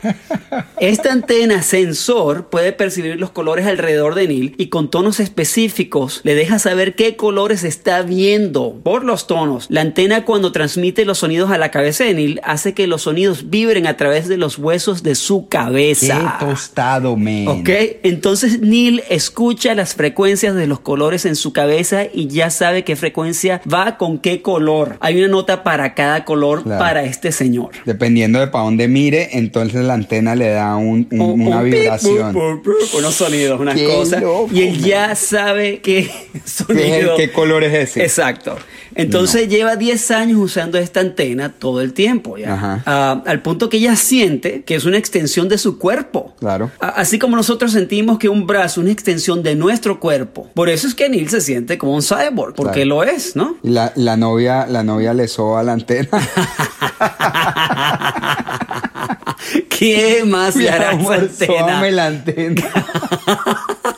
Esta 0.78 1.12
antena 1.12 1.62
sensor 1.62 2.48
puede 2.48 2.72
percibir 2.72 3.18
los 3.18 3.30
colores 3.30 3.66
alrededor 3.66 4.14
de 4.14 4.28
Neil 4.28 4.54
y 4.58 4.68
con 4.68 4.90
tonos 4.90 5.20
específicos 5.20 6.20
le 6.24 6.34
deja 6.34 6.58
saber 6.58 6.94
qué 6.94 7.16
colores 7.16 7.64
está 7.64 8.02
viendo 8.02 8.80
por 8.82 9.04
los 9.04 9.26
tonos. 9.26 9.63
La 9.68 9.80
antena 9.80 10.24
cuando 10.24 10.52
transmite 10.52 11.04
los 11.04 11.18
sonidos 11.18 11.50
a 11.50 11.58
la 11.58 11.70
cabeza 11.70 12.04
de 12.04 12.14
Neil 12.14 12.40
hace 12.44 12.74
que 12.74 12.86
los 12.86 13.02
sonidos 13.02 13.50
vibren 13.50 13.86
a 13.86 13.96
través 13.96 14.28
de 14.28 14.36
los 14.36 14.58
huesos 14.58 15.02
de 15.02 15.14
su 15.14 15.48
Qué 15.48 15.56
cabeza. 15.58 16.36
tostado, 16.40 17.16
men. 17.16 17.48
Ok, 17.48 17.68
entonces 18.02 18.60
Neil 18.60 19.02
escucha 19.08 19.74
las 19.74 19.94
frecuencias 19.94 20.54
de 20.54 20.66
los 20.66 20.80
colores 20.80 21.24
en 21.26 21.36
su 21.36 21.52
cabeza 21.52 22.04
y 22.12 22.28
ya 22.28 22.50
sabe 22.50 22.84
qué 22.84 22.96
frecuencia 22.96 23.60
va 23.72 23.96
con 23.96 24.18
qué 24.18 24.42
color. 24.42 24.96
Hay 25.00 25.18
una 25.18 25.28
nota 25.28 25.62
para 25.64 25.94
cada 25.94 26.24
color 26.24 26.62
Claro. 26.62 26.78
para 26.78 27.04
este 27.04 27.32
señor. 27.32 27.70
Dependiendo 27.84 28.40
de 28.40 28.48
para 28.48 28.64
dónde 28.64 28.88
mire, 28.88 29.30
entonces 29.38 29.84
la 29.84 29.94
antena 29.94 30.34
le 30.34 30.48
da 30.50 30.76
un- 30.76 31.06
un- 31.10 31.20
Un- 31.20 31.40
una 31.46 31.58
un 31.58 31.64
pip, 31.64 31.74
vibración. 31.74 32.32
pum, 32.32 32.62
pum, 32.62 32.74
unos 32.98 33.14
sonidos, 33.14 33.60
unas 33.60 33.74
Qué 33.74 33.86
cosas. 33.86 34.22
loco, 34.22 34.48
y 34.52 34.62
él 34.62 34.72
man. 34.80 34.88
ya 34.88 35.14
sabe 35.14 35.80
qué 35.80 36.10
¿Qué, 36.32 36.40
sonido. 36.44 37.16
qué 37.16 37.30
color 37.32 37.64
es 37.64 37.74
ese? 37.90 38.02
Exacto. 38.02 38.56
Entonces 38.94 39.48
lleva 39.48 39.76
10 39.76 40.10
años 40.12 40.38
usando 40.38 40.78
esta 40.78 41.00
antena 41.00 41.50
todo 41.50 41.80
el 41.80 41.92
tiempo, 41.92 42.36
¿ya? 42.38 42.54
Ajá. 42.54 42.82
Ah, 42.86 43.22
al 43.26 43.42
punto 43.42 43.68
que 43.68 43.78
ella 43.78 43.96
siente 43.96 44.62
que 44.62 44.74
es 44.74 44.84
una 44.84 44.98
extensión 44.98 45.48
de 45.48 45.58
su 45.58 45.78
cuerpo. 45.78 46.34
Claro. 46.38 46.70
Así 46.80 47.18
como 47.18 47.36
nosotros 47.36 47.72
sentimos 47.72 48.18
que 48.18 48.28
un 48.28 48.46
brazo 48.46 48.80
es 48.80 48.84
una 48.84 48.92
extensión 48.92 49.42
de 49.42 49.54
nuestro 49.56 50.00
cuerpo. 50.00 50.50
Por 50.54 50.68
eso 50.68 50.86
es 50.86 50.94
que 50.94 51.08
Neil 51.08 51.28
se 51.28 51.40
siente 51.40 51.78
como 51.78 51.94
un 51.94 52.02
cyborg, 52.02 52.54
porque 52.54 52.82
Claro. 52.84 52.88
lo 52.88 53.04
es, 53.04 53.36
¿no? 53.36 53.56
La, 53.62 53.92
la 53.96 54.16
novia, 54.16 54.66
la 54.66 54.82
novia 54.84 55.14
le 55.14 55.28
soba 55.28 55.62
la 55.62 55.72
antena. 55.74 56.08
¿Qué 59.68 60.22
más 60.26 60.56
le 60.56 60.70
hará 60.70 60.90
amor, 60.90 61.14
antena? 61.14 61.90
la 61.90 62.06
antena. 62.06 62.62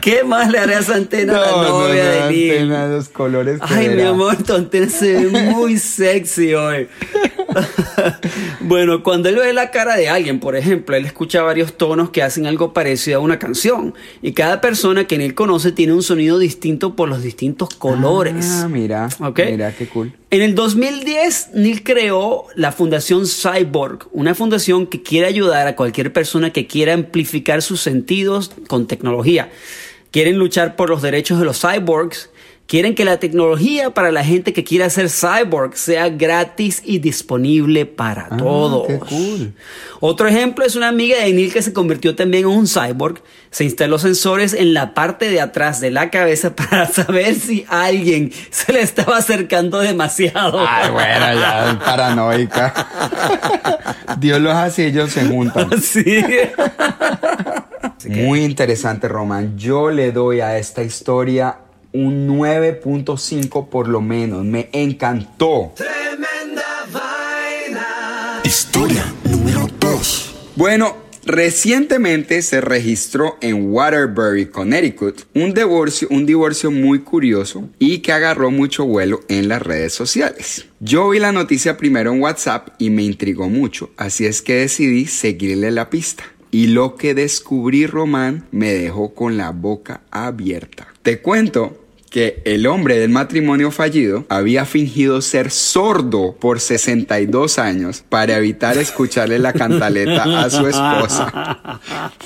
¿Qué 0.00 0.24
más 0.24 0.50
le 0.50 0.58
hará 0.58 0.78
esa 0.78 0.94
antena 0.96 1.36
a 1.36 1.40
la 1.40 1.50
No, 1.50 1.62
no, 1.62 1.68
novia 1.88 2.04
no, 2.04 2.10
de 2.10 2.20
Neil? 2.32 2.50
antena 2.52 2.86
los 2.88 3.08
colores. 3.08 3.60
que 3.60 3.74
Ay, 3.74 3.88
mi 3.90 4.02
amor, 4.02 4.36
tu 4.42 4.54
antena 4.54 4.88
se 4.88 5.12
ve 5.26 5.28
muy 5.50 5.78
sexy 5.78 6.54
hoy. 6.54 6.88
bueno, 8.60 9.02
cuando 9.02 9.28
él 9.28 9.36
ve 9.36 9.52
la 9.52 9.70
cara 9.70 9.96
de 9.96 10.08
alguien, 10.08 10.40
por 10.40 10.56
ejemplo, 10.56 10.96
él 10.96 11.06
escucha 11.06 11.42
varios 11.42 11.76
tonos 11.76 12.10
que 12.10 12.22
hacen 12.22 12.46
algo 12.46 12.72
parecido 12.72 13.18
a 13.18 13.20
una 13.20 13.38
canción. 13.38 13.94
Y 14.22 14.32
cada 14.32 14.60
persona 14.60 15.06
que 15.06 15.16
él 15.16 15.34
conoce 15.34 15.72
tiene 15.72 15.92
un 15.92 16.02
sonido 16.02 16.38
distinto 16.38 16.96
por 16.96 17.08
los 17.08 17.22
distintos 17.22 17.70
colores. 17.74 18.46
Ah, 18.62 18.68
mira. 18.68 19.08
Ok. 19.20 19.40
Mira 19.50 19.72
qué 19.72 19.86
cool. 19.88 20.12
En 20.30 20.42
el 20.42 20.54
2010, 20.54 21.50
Neil 21.54 21.84
creó 21.84 22.46
la 22.56 22.72
Fundación 22.72 23.24
Cyborg, 23.26 24.08
una 24.12 24.34
fundación 24.34 24.88
que 24.88 25.02
quiere 25.02 25.28
ayudar 25.28 25.68
a 25.68 25.76
cualquier 25.76 26.12
persona 26.12 26.50
que 26.50 26.66
quiera 26.66 26.92
amplificar 26.92 27.62
sus 27.62 27.80
sentidos 27.80 28.50
con 28.66 28.86
tecnología. 28.86 29.50
Quieren 30.10 30.38
luchar 30.38 30.76
por 30.76 30.90
los 30.90 31.02
derechos 31.02 31.38
de 31.38 31.44
los 31.44 31.60
cyborgs. 31.60 32.30
Quieren 32.66 32.94
que 32.94 33.04
la 33.04 33.18
tecnología 33.18 33.92
para 33.92 34.10
la 34.10 34.24
gente 34.24 34.54
que 34.54 34.64
quiera 34.64 34.88
ser 34.88 35.10
cyborg 35.10 35.76
sea 35.76 36.08
gratis 36.08 36.80
y 36.82 36.98
disponible 36.98 37.84
para 37.84 38.28
Ah, 38.30 38.36
todos. 38.38 38.86
qué 38.86 38.98
cool. 39.00 39.52
Otro 40.00 40.26
ejemplo 40.28 40.64
es 40.64 40.74
una 40.74 40.88
amiga 40.88 41.18
de 41.18 41.30
Neil 41.34 41.52
que 41.52 41.60
se 41.60 41.74
convirtió 41.74 42.16
también 42.16 42.44
en 42.44 42.48
un 42.50 42.66
cyborg. 42.66 43.22
Se 43.50 43.64
instaló 43.64 43.98
sensores 43.98 44.54
en 44.54 44.72
la 44.72 44.94
parte 44.94 45.28
de 45.28 45.42
atrás 45.42 45.80
de 45.82 45.90
la 45.90 46.08
cabeza 46.10 46.56
para 46.56 46.86
saber 46.86 47.34
si 47.34 47.66
alguien 47.68 48.32
se 48.50 48.72
le 48.72 48.80
estaba 48.80 49.18
acercando 49.18 49.80
demasiado. 49.80 50.64
Ay, 50.66 50.90
bueno, 50.90 51.34
ya, 51.40 51.78
paranoica. 51.84 52.72
Dios 54.18 54.40
los 54.40 54.54
hace 54.54 54.84
y 54.84 54.86
ellos 54.86 55.12
se 55.12 55.26
juntan. 55.26 55.68
Sí. 55.82 56.04
Muy 58.08 58.42
interesante, 58.44 59.08
Román. 59.08 59.56
Yo 59.58 59.90
le 59.90 60.12
doy 60.12 60.40
a 60.40 60.58
esta 60.58 60.82
historia 60.82 61.56
un 61.94 62.28
9.5 62.28 63.68
por 63.68 63.88
lo 63.88 64.00
menos. 64.00 64.44
Me 64.44 64.68
encantó. 64.72 65.72
Historia 68.44 69.14
número 69.30 69.68
2. 69.80 70.34
Bueno, 70.56 70.96
recientemente 71.24 72.42
se 72.42 72.60
registró 72.60 73.38
en 73.40 73.72
Waterbury, 73.72 74.46
Connecticut, 74.46 75.22
un 75.34 75.54
divorcio, 75.54 76.08
un 76.10 76.26
divorcio 76.26 76.70
muy 76.70 77.00
curioso 77.00 77.68
y 77.78 77.98
que 77.98 78.12
agarró 78.12 78.50
mucho 78.50 78.84
vuelo 78.84 79.20
en 79.28 79.48
las 79.48 79.62
redes 79.62 79.94
sociales. 79.94 80.66
Yo 80.80 81.08
vi 81.08 81.20
la 81.20 81.32
noticia 81.32 81.76
primero 81.76 82.12
en 82.12 82.20
WhatsApp 82.20 82.68
y 82.78 82.90
me 82.90 83.04
intrigó 83.04 83.48
mucho, 83.48 83.90
así 83.96 84.26
es 84.26 84.42
que 84.42 84.56
decidí 84.56 85.06
seguirle 85.06 85.70
la 85.70 85.90
pista. 85.90 86.24
Y 86.50 86.68
lo 86.68 86.94
que 86.94 87.14
descubrí, 87.14 87.86
Román, 87.86 88.46
me 88.52 88.72
dejó 88.72 89.12
con 89.12 89.36
la 89.36 89.50
boca 89.50 90.02
abierta. 90.12 90.86
Te 91.02 91.20
cuento 91.20 91.83
que 92.14 92.40
el 92.44 92.68
hombre 92.68 93.00
del 93.00 93.10
matrimonio 93.10 93.72
fallido 93.72 94.24
había 94.28 94.66
fingido 94.66 95.20
ser 95.20 95.50
sordo 95.50 96.36
por 96.38 96.60
62 96.60 97.58
años 97.58 98.04
para 98.08 98.36
evitar 98.36 98.78
escucharle 98.78 99.40
la 99.40 99.52
cantaleta 99.52 100.22
a 100.22 100.48
su 100.48 100.64
esposa. 100.68 101.80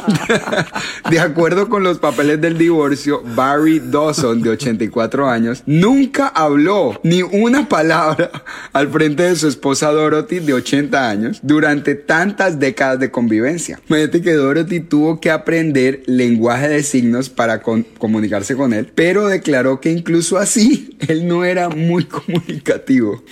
de 1.10 1.20
acuerdo 1.20 1.70
con 1.70 1.84
los 1.84 1.98
papeles 2.00 2.38
del 2.38 2.58
divorcio, 2.58 3.22
Barry 3.34 3.80
Dawson, 3.80 4.42
de 4.42 4.50
84 4.50 5.26
años, 5.26 5.62
nunca 5.64 6.28
habló 6.28 7.00
ni 7.02 7.22
una 7.22 7.66
palabra 7.70 8.30
al 8.74 8.88
frente 8.88 9.22
de 9.22 9.36
su 9.36 9.48
esposa 9.48 9.90
Dorothy, 9.90 10.40
de 10.40 10.52
80 10.52 11.08
años, 11.08 11.40
durante 11.42 11.94
tantas 11.94 12.58
décadas 12.58 13.00
de 13.00 13.10
convivencia. 13.10 13.80
Imagínate 13.88 14.20
que 14.20 14.34
Dorothy 14.34 14.80
tuvo 14.80 15.18
que 15.18 15.30
aprender 15.30 16.02
lenguaje 16.04 16.68
de 16.68 16.82
signos 16.82 17.30
para 17.30 17.62
con- 17.62 17.84
comunicarse 17.96 18.54
con 18.54 18.74
él, 18.74 18.92
pero 18.94 19.26
declaró 19.28 19.77
que 19.80 19.90
incluso 19.90 20.38
así 20.38 20.96
él 21.08 21.26
no 21.28 21.44
era 21.44 21.68
muy 21.68 22.04
comunicativo. 22.04 23.22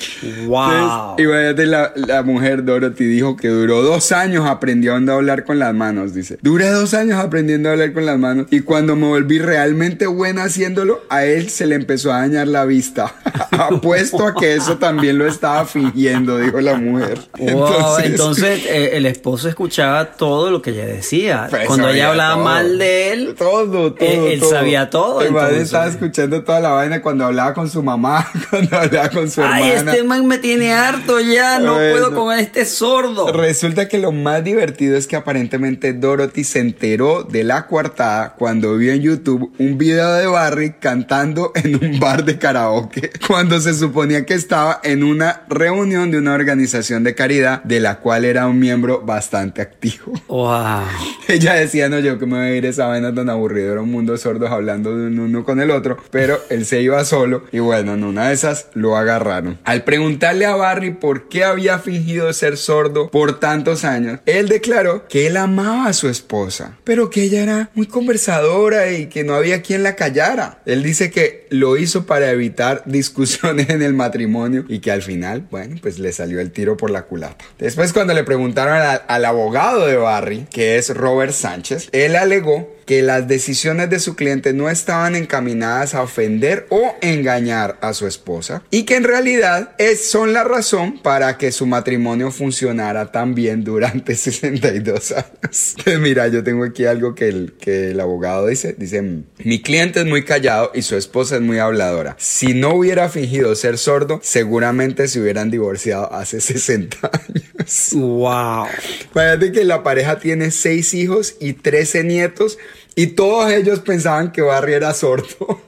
Wow. 0.47 1.17
Entonces, 1.19 1.69
la, 1.69 1.93
la 1.97 2.23
mujer 2.23 2.65
Dorothy 2.65 3.05
dijo 3.05 3.37
que 3.37 3.49
duró 3.49 3.83
dos 3.83 4.13
años 4.13 4.47
aprendiendo 4.47 5.13
a 5.13 5.17
hablar 5.17 5.45
con 5.45 5.59
las 5.59 5.75
manos, 5.75 6.15
dice. 6.15 6.39
Duré 6.43 6.69
dos 6.71 6.95
años 6.95 7.19
aprendiendo 7.19 7.69
a 7.69 7.73
hablar 7.73 7.93
con 7.93 8.07
las 8.07 8.19
manos 8.19 8.47
y 8.51 8.61
cuando 8.61 8.97
me 8.97 9.07
volví 9.07 9.39
realmente 9.39 10.07
buena 10.07 10.45
haciéndolo, 10.45 11.03
a 11.09 11.25
él 11.25 11.51
se 11.51 11.67
le 11.67 11.75
empezó 11.75 12.13
a 12.13 12.21
dañar 12.21 12.49
la 12.49 12.65
vista. 12.65 13.15
Apuesto 13.51 14.27
a 14.27 14.35
que 14.35 14.55
eso 14.55 14.77
también 14.79 15.19
lo 15.19 15.27
estaba 15.27 15.65
fingiendo, 15.65 16.39
dijo 16.39 16.61
la 16.61 16.77
mujer. 16.77 17.19
Wow, 17.39 17.99
entonces, 18.03 18.65
eh, 18.67 18.91
el 18.95 19.07
esposo 19.07 19.49
escuchaba 19.49 20.13
todo 20.13 20.51
lo 20.51 20.63
que 20.63 20.71
ella 20.71 20.87
decía. 20.87 21.47
Pues, 21.51 21.67
Cuando 21.67 21.89
ella 21.89 22.11
hablaba 22.11 22.35
todo. 22.35 22.45
mal 22.45 22.79
de 22.79 23.13
él, 23.13 23.35
Todo, 23.37 23.93
todo. 23.95 23.97
él, 24.01 24.33
él 24.33 24.41
todo. 24.41 24.51
sabía 24.51 24.91
todo. 24.91 25.23
Entonces. 25.23 25.63
estaba 25.63 25.87
escuchando 25.89 26.36
toda 26.43 26.61
la 26.61 26.71
vaina 26.71 27.03
cuando 27.03 27.25
hablaba 27.25 27.55
con 27.55 27.69
su 27.71 27.83
mamá, 27.83 28.27
cuando 28.51 28.77
hablaba 28.77 29.09
con 29.11 29.31
su 29.31 29.43
Ay, 29.43 29.71
hermana. 29.71 29.93
este 29.93 30.05
man 30.05 30.27
me 30.27 30.39
tiene 30.39 30.73
harto 30.73 31.21
ya, 31.21 31.59
no 31.59 31.75
Bueno. 31.75 31.91
puedo 31.93 32.15
con 32.15 32.39
este 32.39 32.65
sordo. 32.65 33.33
Resulta 33.33 33.89
que 33.89 33.99
lo 33.99 34.13
más 34.13 34.43
divertido 34.45 34.97
es 34.97 35.07
que 35.07 35.17
aparentemente 35.17 35.93
Dorothy 35.93 36.45
se 36.45 36.61
enteró 36.61 37.23
de 37.23 37.45
la 37.45 37.67
coartada 37.67 38.35
cuando 38.39 38.77
vio 38.77 38.93
en 38.93 39.01
YouTube 39.03 39.53
un 39.59 39.79
video 39.79 40.13
de 40.15 40.27
Barry 40.27 40.75
cantando 40.81 41.53
en 41.55 41.75
un 41.85 41.99
bar 42.01 42.25
de 42.25 42.39
karaoke, 42.39 43.11
cuando 43.27 43.61
se 43.61 43.75
suponía 43.75 44.25
que 44.27 44.35
estaba 44.35 44.81
en 44.83 45.03
una 45.03 45.43
reunión 45.49 46.11
de 46.11 46.19
una 46.19 46.35
organización 46.35 47.05
de 47.05 47.15
caridad 47.15 47.63
de 47.65 47.81
la 47.81 47.99
cual 47.99 48.25
era 48.25 48.47
un 48.47 48.59
miembro 48.59 49.03
bastante 49.05 49.63
activo. 49.63 50.13
Wow. 50.29 50.83
Ella 51.29 51.55
decía, 51.55 51.89
no, 51.89 51.99
yo 51.99 52.19
que 52.19 52.27
me 52.27 52.37
voy 52.37 52.47
a 52.47 52.55
ir 52.57 52.67
a 52.67 52.69
esa 52.69 52.87
vaina 52.87 53.15
tan 53.15 53.31
aburrido, 53.31 53.73
era 53.73 53.81
un 53.81 53.91
mundo 53.91 54.13
de 54.13 54.19
sordos 54.19 54.51
hablando 54.51 54.97
de 54.97 55.07
un 55.07 55.19
uno 55.19 55.45
con 55.45 55.61
el 55.61 55.71
otro, 55.71 55.97
pero 56.11 56.26
pero 56.27 56.43
él 56.51 56.67
se 56.67 56.83
iba 56.83 57.05
solo 57.05 57.45
y 57.53 57.61
bueno, 57.61 57.95
en 57.95 58.03
una 58.03 58.27
de 58.31 58.35
esas 58.35 58.67
lo 58.75 58.97
agarraron. 58.97 59.61
Al 59.63 59.85
preguntarle 59.85 60.45
a 60.45 60.57
Barry 60.57 60.93
por 60.93 61.29
qué 61.29 61.45
había 61.45 61.79
fingido 61.79 62.33
ser 62.33 62.57
sordo 62.57 63.13
por 63.13 63.39
tantos 63.39 63.85
años, 63.85 64.19
él 64.27 64.49
declaró 64.49 65.07
que 65.07 65.29
él 65.29 65.37
amaba 65.37 65.87
a 65.87 65.93
su 65.93 66.09
esposa, 66.09 66.79
pero 66.83 67.11
que 67.11 67.23
ella 67.23 67.45
era 67.45 67.71
muy 67.75 67.87
conversadora 67.87 68.91
y 68.91 69.07
que 69.07 69.23
no 69.23 69.35
había 69.35 69.63
quien 69.63 69.85
la 69.85 69.95
callara. 69.95 70.63
Él 70.67 70.83
dice 70.83 71.13
que 71.13 71.47
lo 71.51 71.77
hizo 71.77 72.07
para 72.07 72.29
evitar 72.33 72.83
discusiones 72.87 73.71
en 73.71 73.83
el 73.83 73.95
matrimonio 73.95 74.65
y 74.69 74.81
que 74.81 74.91
al 74.91 75.03
final, 75.03 75.47
bueno, 75.49 75.77
pues 75.81 76.01
le 76.01 76.13
salió 76.13 76.41
el 76.41 76.51
tiro 76.51 76.77
por 76.77 76.91
la 76.91 77.03
culata. 77.03 77.45
Después 77.57 77.93
cuando 77.93 78.15
le 78.15 78.25
preguntaron 78.25 78.75
al, 78.75 79.03
al 79.07 79.25
abogado 79.25 79.87
de 79.87 79.95
Barry, 79.95 80.49
que 80.51 80.77
es 80.77 80.93
Robert 80.93 81.35
Sánchez, 81.35 81.89
él 81.93 82.17
alegó 82.17 82.76
que 82.87 83.03
las 83.03 83.29
decisiones 83.29 83.91
de 83.91 83.99
su 83.99 84.17
cliente 84.17 84.53
no 84.53 84.71
estaban 84.71 85.17
encaminadas 85.17 85.95
a 85.95 86.03
ofender 86.03 86.67
o 86.71 86.95
engañar 87.03 87.77
a 87.83 87.93
su 87.93 88.07
esposa 88.07 88.63
y 88.71 88.85
que 88.85 88.97
en 88.97 89.05
realidad 89.05 89.75
es, 89.79 90.09
son 90.09 90.33
la 90.33 90.45
razón 90.45 91.03
para 91.03 91.37
que 91.37 91.53
su 91.53 91.67
matrimonio 91.67 92.31
funcionara 92.31 93.11
tan 93.13 93.35
bien 93.35 93.65
durante 93.65 94.15
62 94.17 95.13
años. 95.13 95.75
Mira, 96.01 96.29
yo 96.29 96.45
tengo 96.45 96.65
aquí 96.65 96.85
algo 96.87 97.15
que 97.15 97.29
el, 97.29 97.55
que 97.59 97.91
el 97.91 98.01
abogado 98.01 98.47
dice. 98.47 98.75
Dice, 98.79 99.03
mi 99.03 99.63
cliente 99.63 100.01
es 100.01 100.07
muy 100.07 100.25
callado 100.25 100.71
y 100.75 100.83
su 100.83 100.97
esposa 100.97 101.37
es 101.37 101.43
muy 101.43 101.59
habladora. 101.59 102.17
Si 102.19 102.55
no 102.55 102.75
hubiera 102.75 103.09
fingido 103.09 103.55
ser 103.57 103.79
sordo, 103.79 104.21
seguramente 104.23 105.09
se 105.09 105.21
hubieran 105.21 105.51
divorciado 105.51 106.13
hace 106.13 106.41
60 106.41 107.11
años. 107.13 107.91
Wow. 107.93 108.67
Fíjate 109.13 109.53
que 109.53 109.65
la 109.65 109.83
pareja 109.83 110.19
tiene 110.19 110.51
6 110.51 110.95
hijos 110.95 111.37
y 111.41 111.55
13 111.55 112.05
nietos. 112.05 112.59
Y 112.99 113.09
todos 113.09 113.53
ellos 113.53 113.81
pensaban 113.81 114.33
que 114.33 114.41
Barry 114.41 114.73
era 114.73 114.95
sordo. 114.95 115.61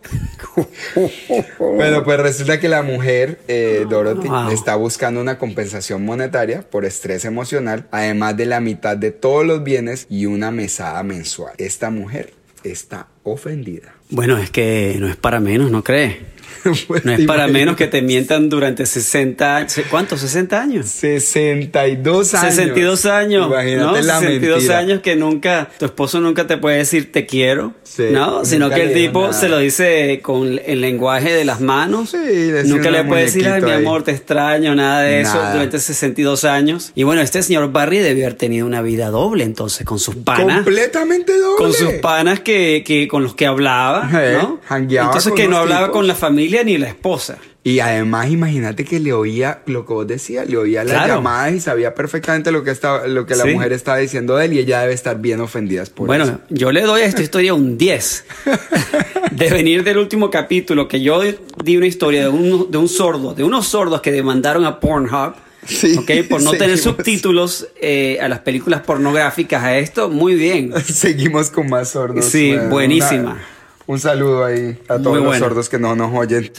bueno, 1.59 2.03
pues 2.03 2.19
resulta 2.21 2.59
que 2.59 2.69
la 2.71 2.83
mujer, 2.83 3.39
eh, 3.49 3.85
Dorothy, 3.89 4.29
Wow. 4.29 4.51
está 4.51 4.77
buscando 4.77 5.21
una 5.21 5.39
compensación 5.39 6.05
monetaria 6.07 6.63
por 6.63 6.87
estrés 6.87 7.27
emocional, 7.27 7.87
además 7.91 8.35
de 8.39 8.47
la 8.47 8.61
mitad 8.61 8.97
de 8.97 9.11
todos 9.11 9.45
los 9.47 9.63
bienes 9.63 10.07
y 10.09 10.25
una 10.25 10.51
mesada 10.51 11.03
mensual. 11.03 11.53
Esta 11.59 11.91
mujer 11.91 12.33
está 12.65 13.09
ofendida. 13.25 13.95
Bueno, 14.09 14.39
es 14.39 14.51
que 14.51 14.97
no 14.99 15.07
es 15.07 15.17
para 15.17 15.39
menos, 15.39 15.71
¿no 15.71 15.85
crees? 15.85 16.17
Pues, 16.87 17.05
No 17.05 17.13
es 17.13 17.27
para 17.27 17.47
menos 17.49 17.77
que 17.77 17.87
te 17.87 18.03
mientan 18.03 18.49
durante 18.49 18.85
60, 18.87 19.67
¿cuántos? 19.91 20.23
¿60 20.23 20.53
años? 20.55 20.87
62 20.87 22.35
años. 22.35 22.55
62 22.55 23.07
años, 23.07 23.47
Imagínate 23.47 24.01
¿no? 24.01 24.07
la 24.07 24.19
62 24.21 24.57
mentira. 24.59 24.79
años 24.79 25.01
que 25.01 25.17
nunca, 25.17 25.69
tu 25.79 25.85
esposo 25.87 26.21
nunca 26.21 26.47
te 26.47 26.57
puede 26.59 26.79
decir 26.79 27.13
te 27.13 27.27
quiero, 27.27 27.75
Sí, 27.83 28.05
¿no? 28.13 28.45
Sino 28.45 28.71
que 28.71 28.83
el 28.83 28.93
tipo 28.95 29.23
nada. 29.23 29.33
se 29.33 29.49
lo 29.49 29.59
dice 29.59 30.21
con 30.23 30.61
el 30.65 30.81
lenguaje 30.81 31.33
de 31.33 31.45
las 31.45 31.61
manos. 31.61 32.11
Sí, 32.11 32.51
nunca 32.67 32.91
le 32.91 33.05
puede 33.05 33.23
decir, 33.23 33.47
ay, 33.47 33.55
mi 33.55 33.61
muñequito 33.61 33.79
ahí". 33.79 33.85
amor, 33.87 34.03
te 34.05 34.11
extraño, 34.13 34.75
nada 34.75 35.03
de 35.03 35.21
eso 35.23 35.39
durante 35.53 35.79
62 35.79 36.45
años. 36.45 36.93
Y 36.95 37.03
bueno, 37.05 37.23
este 37.23 37.43
señor 37.43 37.73
Barry 37.73 37.99
debió 37.99 38.27
haber 38.27 38.37
tenido 38.39 38.67
una 38.67 38.83
vida 38.83 39.09
doble 39.11 39.45
entonces 39.45 39.87
con 39.87 39.99
sus 39.99 40.17
panas. 40.17 40.57
Completamente 40.65 41.37
doble. 41.39 41.57
Con 41.57 41.73
sus 41.73 41.93
panas 41.95 42.41
que, 42.41 42.83
que 42.87 43.09
con 43.09 43.23
los 43.23 43.35
que 43.35 43.47
hablaba, 43.47 44.05
¿no? 44.05 44.61
Entonces 44.71 45.33
que 45.35 45.49
no 45.49 45.57
hablaba 45.59 45.87
tipos. 45.87 45.97
con 45.97 46.07
la 46.07 46.15
familia 46.15 46.38
ni 46.39 46.79
la 46.79 46.89
esposa. 46.89 47.39
Y 47.65 47.81
además, 47.81 48.31
imagínate 48.31 48.85
que 48.85 48.99
le 49.01 49.13
oía 49.13 49.61
lo 49.67 49.85
que 49.85 49.93
vos 49.93 50.07
decías, 50.07 50.49
le 50.49 50.57
oía 50.57 50.85
las 50.85 50.93
Claro. 50.95 51.17
llamadas 51.17 51.53
y 51.55 51.61
sabía 51.61 51.95
perfectamente 51.95 52.51
lo 52.51 52.63
que, 52.65 52.71
estaba, 52.71 53.07
lo 53.07 53.27
que 53.27 53.35
la 53.37 53.45
Sí. 53.45 53.51
mujer 53.51 53.73
estaba 53.73 53.99
diciendo 53.99 54.37
de 54.37 54.47
él 54.47 54.53
y 54.55 54.59
ella 54.61 54.81
debe 54.81 54.95
estar 54.95 55.21
bien 55.21 55.41
ofendida 55.41 55.85
por 55.95 56.07
Bueno, 56.07 56.25
eso. 56.25 56.41
yo 56.49 56.73
le 56.73 56.83
doy 56.83 57.03
a 57.03 57.05
esta 57.07 57.21
historia 57.23 57.53
un 57.55 57.77
10. 57.77 58.25
De 59.33 59.51
venir 59.51 59.85
del 59.85 59.99
último 59.99 60.31
capítulo, 60.31 60.89
que 60.89 61.01
yo 61.01 61.21
di 61.63 61.77
una 61.77 61.87
historia 61.87 62.23
de 62.23 62.29
un, 62.29 62.71
de 62.71 62.79
un 62.79 62.89
sordo, 62.89 63.35
de 63.35 63.45
unos 63.45 63.67
sordos 63.69 64.01
que 64.01 64.11
demandaron 64.13 64.65
a 64.65 64.81
Pornhub. 64.81 65.35
Sí, 65.67 65.97
ok, 65.99 66.27
por 66.31 66.41
no 66.43 66.53
tener 66.53 66.79
subtítulos 66.79 67.69
eh, 67.81 68.19
a 68.23 68.29
las 68.29 68.39
películas 68.39 68.81
pornográficas, 68.81 69.63
a 69.63 69.77
esto, 69.79 70.09
muy 70.09 70.35
bien. 70.35 70.73
Seguimos 70.85 71.51
con 71.51 71.69
más 71.69 71.91
sordos. 71.91 72.25
Sí, 72.25 72.53
Bueno, 72.55 72.71
buenísima. 72.71 73.21
una- 73.33 73.47
un 73.89 73.99
saludo 73.99 74.45
ahí 74.45 74.79
a 74.87 74.95
Muy 74.95 75.03
todos 75.03 75.17
los 75.17 75.27
bueno. 75.27 75.45
sordos 75.45 75.69
que 75.69 75.79
no 75.79 75.97
nos 75.97 76.15
oyen. 76.15 76.51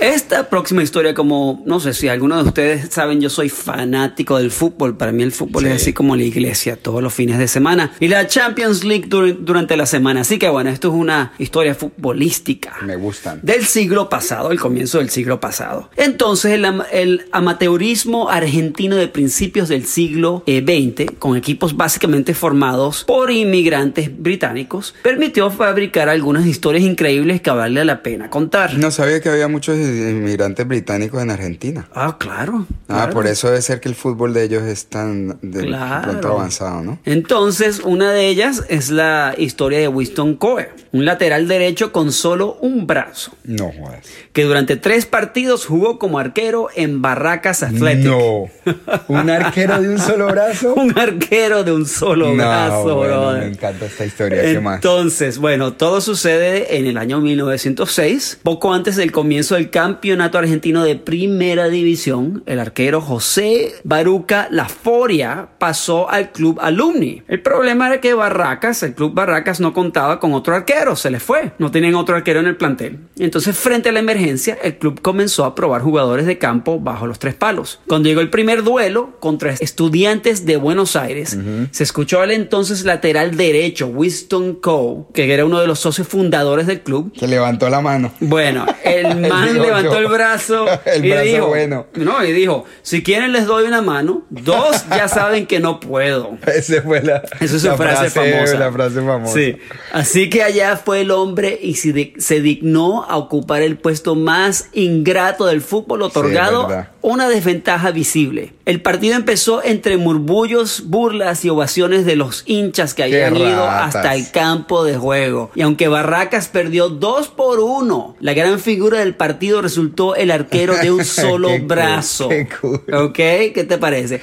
Esta 0.00 0.48
próxima 0.48 0.82
historia, 0.82 1.12
como 1.12 1.62
no 1.66 1.78
sé 1.78 1.92
si 1.92 2.08
algunos 2.08 2.42
de 2.42 2.48
ustedes 2.48 2.88
saben, 2.90 3.20
yo 3.20 3.28
soy 3.28 3.50
fanático 3.50 4.38
del 4.38 4.50
fútbol. 4.50 4.96
Para 4.96 5.12
mí 5.12 5.22
el 5.22 5.30
fútbol 5.30 5.66
es 5.66 5.82
así 5.82 5.92
como 5.92 6.16
la 6.16 6.22
iglesia, 6.22 6.76
todos 6.76 7.02
los 7.02 7.12
fines 7.12 7.38
de 7.38 7.46
semana. 7.46 7.92
Y 8.00 8.08
la 8.08 8.26
Champions 8.26 8.82
League 8.82 9.08
dur- 9.10 9.36
durante 9.40 9.76
la 9.76 9.84
semana. 9.84 10.22
Así 10.22 10.38
que 10.38 10.48
bueno, 10.48 10.70
esto 10.70 10.88
es 10.88 10.94
una 10.94 11.32
historia 11.38 11.74
futbolística. 11.74 12.76
Me 12.82 12.96
gustan. 12.96 13.40
Del 13.42 13.66
siglo 13.66 14.08
pasado, 14.08 14.50
el 14.52 14.58
comienzo 14.58 14.98
del 14.98 15.10
siglo 15.10 15.38
pasado. 15.38 15.90
Entonces, 15.96 16.52
el, 16.52 16.64
am- 16.64 16.82
el 16.92 17.26
amateurismo 17.32 18.30
argentino 18.30 18.96
de 18.96 19.08
principios 19.08 19.68
del 19.68 19.84
siglo 19.84 20.42
eh, 20.46 20.62
XX, 20.64 21.12
con 21.18 21.36
equipos 21.36 21.76
básicamente 21.76 22.32
formados 22.32 23.04
por 23.04 23.30
inmigrantes 23.30 24.10
británicos, 24.18 24.94
permitió 25.02 25.50
fabricar 25.50 26.08
algunas 26.08 26.46
historias 26.46 26.84
increíbles 26.84 27.42
que 27.42 27.50
vale 27.50 27.84
la 27.84 28.02
pena 28.02 28.30
contar. 28.30 28.78
No 28.78 28.90
sabía 28.90 29.20
que 29.20 29.28
había 29.28 29.46
muchos 29.48 29.76
inmigrantes 29.96 30.66
británicos 30.66 31.22
en 31.22 31.30
Argentina. 31.30 31.88
Ah, 31.94 32.16
claro. 32.18 32.66
Ah, 32.88 32.94
claro. 33.06 33.12
por 33.12 33.26
eso 33.26 33.48
debe 33.48 33.62
ser 33.62 33.80
que 33.80 33.88
el 33.88 33.94
fútbol 33.94 34.32
de 34.34 34.44
ellos 34.44 34.62
es 34.64 34.86
tan 34.86 35.38
de 35.42 35.66
Claro. 35.66 36.02
pronto 36.10 36.28
avanzado, 36.28 36.82
¿no? 36.82 36.98
Entonces, 37.04 37.80
una 37.84 38.12
de 38.12 38.28
ellas 38.28 38.64
es 38.68 38.90
la 38.90 39.34
historia 39.38 39.78
de 39.78 39.88
Winston 39.88 40.34
Coe, 40.36 40.68
un 40.92 41.04
lateral 41.04 41.48
derecho 41.48 41.92
con 41.92 42.12
solo 42.12 42.56
un 42.60 42.86
brazo, 42.86 43.32
No 43.44 43.70
jodas. 43.72 44.06
que 44.32 44.44
durante 44.44 44.76
tres 44.76 45.06
partidos 45.06 45.66
jugó 45.66 45.98
como 45.98 46.18
arquero 46.18 46.68
en 46.74 47.02
Barracas 47.02 47.62
Athletic. 47.62 48.04
No. 48.06 48.44
¿Un 49.08 49.30
arquero 49.30 49.80
de 49.80 49.88
un 49.88 49.98
solo 49.98 50.26
brazo? 50.28 50.74
un 50.76 50.98
arquero 50.98 51.64
de 51.64 51.72
un 51.72 51.86
solo 51.86 52.28
No, 52.28 52.34
brazo, 52.36 52.96
bueno, 52.96 53.20
brother. 53.20 53.42
me 53.44 53.48
encanta 53.52 53.86
esta 53.86 54.04
historia. 54.04 54.42
¿Qué 54.42 54.60
más? 54.60 54.76
Entonces, 54.76 55.38
bueno, 55.38 55.74
todo 55.74 56.00
sucede 56.00 56.76
en 56.78 56.86
el 56.86 56.96
año 56.96 57.20
1906, 57.20 58.38
poco 58.42 58.72
antes 58.72 58.96
del 58.96 59.12
comienzo 59.12 59.54
del 59.54 59.70
campeonato 59.80 60.36
argentino 60.36 60.84
de 60.84 60.94
primera 60.96 61.70
división. 61.70 62.42
El 62.44 62.60
arquero 62.60 63.00
José 63.00 63.72
Baruca 63.82 64.46
Laforia 64.50 65.48
pasó 65.56 66.10
al 66.10 66.32
club 66.32 66.58
Alumni. 66.60 67.22
El 67.28 67.40
problema 67.40 67.86
era 67.86 67.98
que 67.98 68.12
Barracas, 68.12 68.82
el 68.82 68.92
club 68.92 69.14
Barracas, 69.14 69.58
no 69.58 69.72
contaba 69.72 70.20
con 70.20 70.34
otro 70.34 70.54
arquero, 70.54 70.96
se 70.96 71.10
le 71.10 71.18
fue. 71.18 71.52
No 71.58 71.70
tenían 71.70 71.94
otro 71.94 72.14
arquero 72.14 72.40
en 72.40 72.46
el 72.46 72.58
plantel. 72.58 72.98
Entonces, 73.18 73.56
frente 73.56 73.88
a 73.88 73.92
la 73.92 74.00
emergencia, 74.00 74.58
el 74.62 74.76
club 74.76 75.00
comenzó 75.00 75.46
a 75.46 75.54
probar 75.54 75.80
jugadores 75.80 76.26
de 76.26 76.36
campo 76.36 76.78
bajo 76.78 77.06
los 77.06 77.18
tres 77.18 77.34
palos. 77.34 77.80
Cuando 77.88 78.10
llegó 78.10 78.20
el 78.20 78.28
primer 78.28 78.62
duelo 78.62 79.16
contra 79.18 79.54
estudiantes 79.54 80.44
de 80.44 80.58
Buenos 80.58 80.94
Aires, 80.94 81.38
se 81.70 81.82
escuchó 81.82 82.20
al 82.20 82.32
entonces 82.32 82.84
lateral 82.84 83.34
derecho 83.34 83.86
Winston 83.86 84.56
Coe, 84.56 85.06
que 85.14 85.32
era 85.32 85.46
uno 85.46 85.58
de 85.58 85.66
los 85.66 85.78
socios 85.78 86.06
fundadores 86.06 86.66
del 86.66 86.82
club. 86.82 87.14
Que 87.14 87.26
levantó 87.26 87.70
la 87.70 87.80
mano. 87.80 88.12
Bueno, 88.20 88.66
el 88.84 89.16
man 89.30 89.69
levantó 89.78 89.98
el 89.98 90.06
brazo 90.08 90.66
El 90.84 91.04
y 91.04 91.10
brazo 91.10 91.24
dijo, 91.24 91.46
bueno. 91.48 91.86
no, 91.94 92.24
y 92.24 92.32
dijo, 92.32 92.64
si 92.82 93.02
quieren 93.02 93.32
les 93.32 93.46
doy 93.46 93.64
una 93.66 93.82
mano, 93.82 94.22
dos 94.30 94.84
ya 94.90 95.08
saben 95.08 95.46
que 95.46 95.60
no 95.60 95.80
puedo. 95.80 96.36
Esa 96.46 96.82
fue 96.82 97.02
la, 97.02 97.22
Esa 97.40 97.56
es 97.56 97.62
su 97.62 97.68
la 97.68 97.76
frase, 97.76 98.10
famosa. 98.10 98.54
La 98.58 98.72
frase 98.72 98.96
famosa. 99.00 99.34
Sí. 99.34 99.56
Así 99.92 100.28
que 100.30 100.42
allá 100.42 100.76
fue 100.76 101.00
el 101.02 101.10
hombre 101.10 101.58
y 101.60 101.74
se, 101.74 101.92
di- 101.92 102.14
se 102.18 102.40
dignó 102.40 103.04
a 103.04 103.16
ocupar 103.16 103.62
el 103.62 103.76
puesto 103.78 104.14
más 104.14 104.68
ingrato 104.72 105.46
del 105.46 105.60
fútbol, 105.60 106.02
otorgado 106.02 106.86
una 107.02 107.28
desventaja 107.28 107.90
visible. 107.92 108.52
El 108.66 108.82
partido 108.82 109.14
empezó 109.16 109.62
entre 109.64 109.96
murmullos, 109.96 110.84
burlas 110.86 111.44
y 111.44 111.48
ovaciones 111.48 112.04
de 112.04 112.14
los 112.16 112.42
hinchas 112.46 112.94
que 112.94 113.02
habían 113.04 113.36
ido 113.36 113.68
hasta 113.68 114.14
el 114.14 114.30
campo 114.30 114.84
de 114.84 114.96
juego. 114.96 115.50
Y 115.54 115.62
aunque 115.62 115.88
Barracas 115.88 116.48
perdió 116.48 116.88
dos 116.88 117.28
por 117.28 117.58
uno, 117.60 118.16
la 118.20 118.34
gran 118.34 118.60
figura 118.60 118.98
del 119.00 119.14
partido 119.14 119.59
resultó 119.60 120.14
el 120.16 120.30
arquero 120.30 120.76
de 120.76 120.90
un 120.90 121.04
solo 121.04 121.48
Qué 121.48 121.58
cool, 121.58 121.68
brazo. 121.68 122.28
qué 122.28 122.48
cool. 122.60 122.82
¿Ok? 122.92 123.14
¿Qué 123.14 123.66
te 123.68 123.78
parece? 123.78 124.20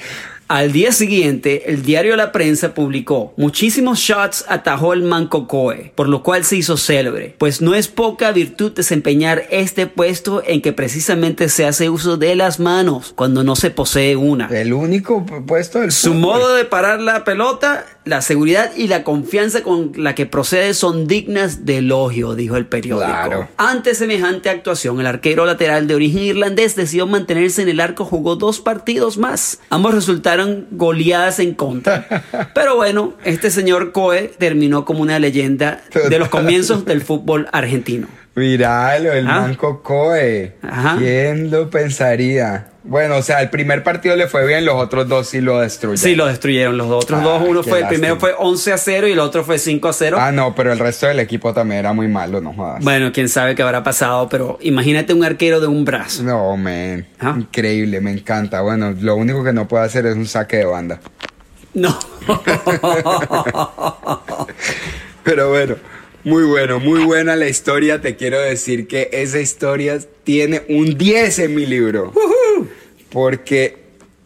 Al 0.50 0.72
día 0.72 0.92
siguiente, 0.92 1.70
el 1.70 1.82
diario 1.82 2.16
La 2.16 2.32
Prensa 2.32 2.72
publicó 2.72 3.34
muchísimos 3.36 3.98
shots 3.98 4.46
atajó 4.48 4.94
el 4.94 5.02
manco 5.02 5.46
Coe, 5.46 5.92
por 5.94 6.08
lo 6.08 6.22
cual 6.22 6.42
se 6.42 6.56
hizo 6.56 6.78
célebre, 6.78 7.34
pues 7.36 7.60
no 7.60 7.74
es 7.74 7.86
poca 7.88 8.32
virtud 8.32 8.72
desempeñar 8.72 9.44
este 9.50 9.86
puesto 9.86 10.42
en 10.46 10.62
que 10.62 10.72
precisamente 10.72 11.50
se 11.50 11.66
hace 11.66 11.90
uso 11.90 12.16
de 12.16 12.34
las 12.34 12.60
manos 12.60 13.12
cuando 13.14 13.44
no 13.44 13.56
se 13.56 13.68
posee 13.70 14.16
una. 14.16 14.46
El 14.46 14.72
único 14.72 15.20
pu- 15.26 15.44
puesto 15.44 15.80
del 15.80 15.92
Su 15.92 16.14
fútbol. 16.14 16.20
modo 16.20 16.54
de 16.54 16.64
parar 16.64 17.02
la 17.02 17.24
pelota 17.24 17.84
la 18.08 18.22
seguridad 18.22 18.72
y 18.76 18.88
la 18.88 19.04
confianza 19.04 19.62
con 19.62 19.92
la 19.96 20.14
que 20.14 20.26
procede 20.26 20.74
son 20.74 21.06
dignas 21.06 21.66
de 21.66 21.78
elogio, 21.78 22.34
dijo 22.34 22.56
el 22.56 22.66
periódico. 22.66 23.06
Claro. 23.06 23.48
Ante 23.56 23.94
semejante 23.94 24.48
actuación, 24.48 24.98
el 25.00 25.06
arquero 25.06 25.44
lateral 25.44 25.86
de 25.86 25.94
origen 25.94 26.22
irlandés 26.22 26.74
decidió 26.74 27.06
mantenerse 27.06 27.62
en 27.62 27.68
el 27.68 27.80
arco, 27.80 28.04
jugó 28.04 28.36
dos 28.36 28.60
partidos 28.60 29.18
más. 29.18 29.60
Ambos 29.70 29.94
resultaron 29.94 30.66
goleadas 30.70 31.38
en 31.38 31.54
contra. 31.54 32.24
Pero 32.54 32.76
bueno, 32.76 33.14
este 33.24 33.50
señor 33.50 33.92
Coe 33.92 34.28
terminó 34.38 34.84
como 34.84 35.02
una 35.02 35.18
leyenda 35.18 35.82
de 35.92 36.18
los 36.18 36.28
comienzos 36.28 36.84
del 36.84 37.02
fútbol 37.02 37.48
argentino. 37.52 38.08
Míralo, 38.38 39.12
el 39.12 39.26
Ah. 39.28 39.40
Manco 39.42 39.82
Coe. 39.82 40.56
Ajá. 40.62 40.96
¿Quién 40.98 41.50
lo 41.50 41.68
pensaría? 41.68 42.68
Bueno, 42.84 43.16
o 43.16 43.22
sea, 43.22 43.42
el 43.42 43.50
primer 43.50 43.82
partido 43.82 44.16
le 44.16 44.28
fue 44.28 44.46
bien, 44.46 44.64
los 44.64 44.76
otros 44.76 45.06
dos 45.08 45.28
sí 45.28 45.42
lo 45.42 45.60
destruyeron. 45.60 45.98
Sí, 45.98 46.14
lo 46.14 46.24
destruyeron 46.26 46.78
los 46.78 46.86
otros 46.90 47.20
Ah, 47.20 47.24
dos. 47.24 47.42
Uno 47.46 47.62
fue, 47.62 47.80
el 47.80 47.88
primero 47.88 48.18
fue 48.18 48.32
11 48.38 48.72
a 48.72 48.78
0 48.78 49.08
y 49.08 49.12
el 49.12 49.18
otro 49.18 49.44
fue 49.44 49.58
5 49.58 49.88
a 49.88 49.92
0. 49.92 50.16
Ah, 50.18 50.32
no, 50.32 50.54
pero 50.54 50.72
el 50.72 50.78
resto 50.78 51.06
del 51.06 51.20
equipo 51.20 51.52
también 51.52 51.80
era 51.80 51.92
muy 51.92 52.08
malo, 52.08 52.40
no 52.40 52.54
jodas. 52.54 52.82
Bueno, 52.82 53.10
quién 53.12 53.28
sabe 53.28 53.54
qué 53.54 53.62
habrá 53.62 53.82
pasado, 53.82 54.30
pero 54.30 54.56
imagínate 54.62 55.12
un 55.12 55.22
arquero 55.22 55.60
de 55.60 55.66
un 55.66 55.84
brazo. 55.84 56.22
No, 56.22 56.56
man. 56.56 57.06
Ah. 57.20 57.34
Increíble, 57.36 58.00
me 58.00 58.10
encanta. 58.12 58.62
Bueno, 58.62 58.94
lo 58.98 59.16
único 59.16 59.44
que 59.44 59.52
no 59.52 59.68
puede 59.68 59.84
hacer 59.84 60.06
es 60.06 60.14
un 60.16 60.24
saque 60.26 60.56
de 60.58 60.64
banda. 60.64 60.98
No. 61.74 61.98
Pero 65.22 65.50
bueno, 65.50 65.76
muy 66.24 66.44
bueno, 66.44 66.80
muy 66.80 67.04
buena 67.04 67.36
la 67.36 67.48
historia. 67.48 68.00
Te 68.00 68.16
quiero 68.16 68.40
decir 68.40 68.86
que 68.88 69.08
esa 69.12 69.40
historia 69.40 69.98
tiene 70.24 70.62
un 70.68 70.98
10 70.98 71.38
en 71.40 71.54
mi 71.54 71.66
libro. 71.66 72.12
Porque 73.10 73.76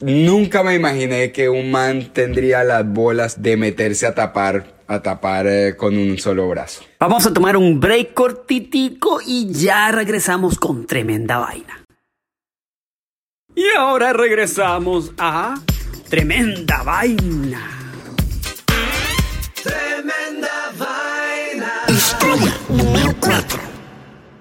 nunca 0.01 0.63
me 0.63 0.75
imaginé 0.75 1.33
que 1.33 1.49
un 1.49 1.71
man 1.71 2.11
tendría 2.13 2.65
las 2.65 2.87
bolas 2.87 3.43
de 3.43 3.57
meterse 3.57 4.07
a 4.07 4.15
tapar, 4.15 4.75
a 4.87 5.03
tapar 5.03 5.47
eh, 5.47 5.77
con 5.77 5.97
un 5.97 6.19
solo 6.19 6.49
brazo. 6.49 6.83
Vamos 6.99 7.27
a 7.27 7.33
tomar 7.33 7.57
un 7.57 7.79
break 7.79 8.15
cortitico 8.15 9.21
y 9.25 9.53
ya 9.53 9.93
regresamos 9.93 10.59
con 10.59 10.87
tremenda 10.87 11.39
vaina. 11.39 11.85
Y 13.55 13.65
ahora 13.77 14.13
regresamos 14.13 15.13
a 15.19 15.61
tremenda 16.09 16.83
vaina. 16.83 17.82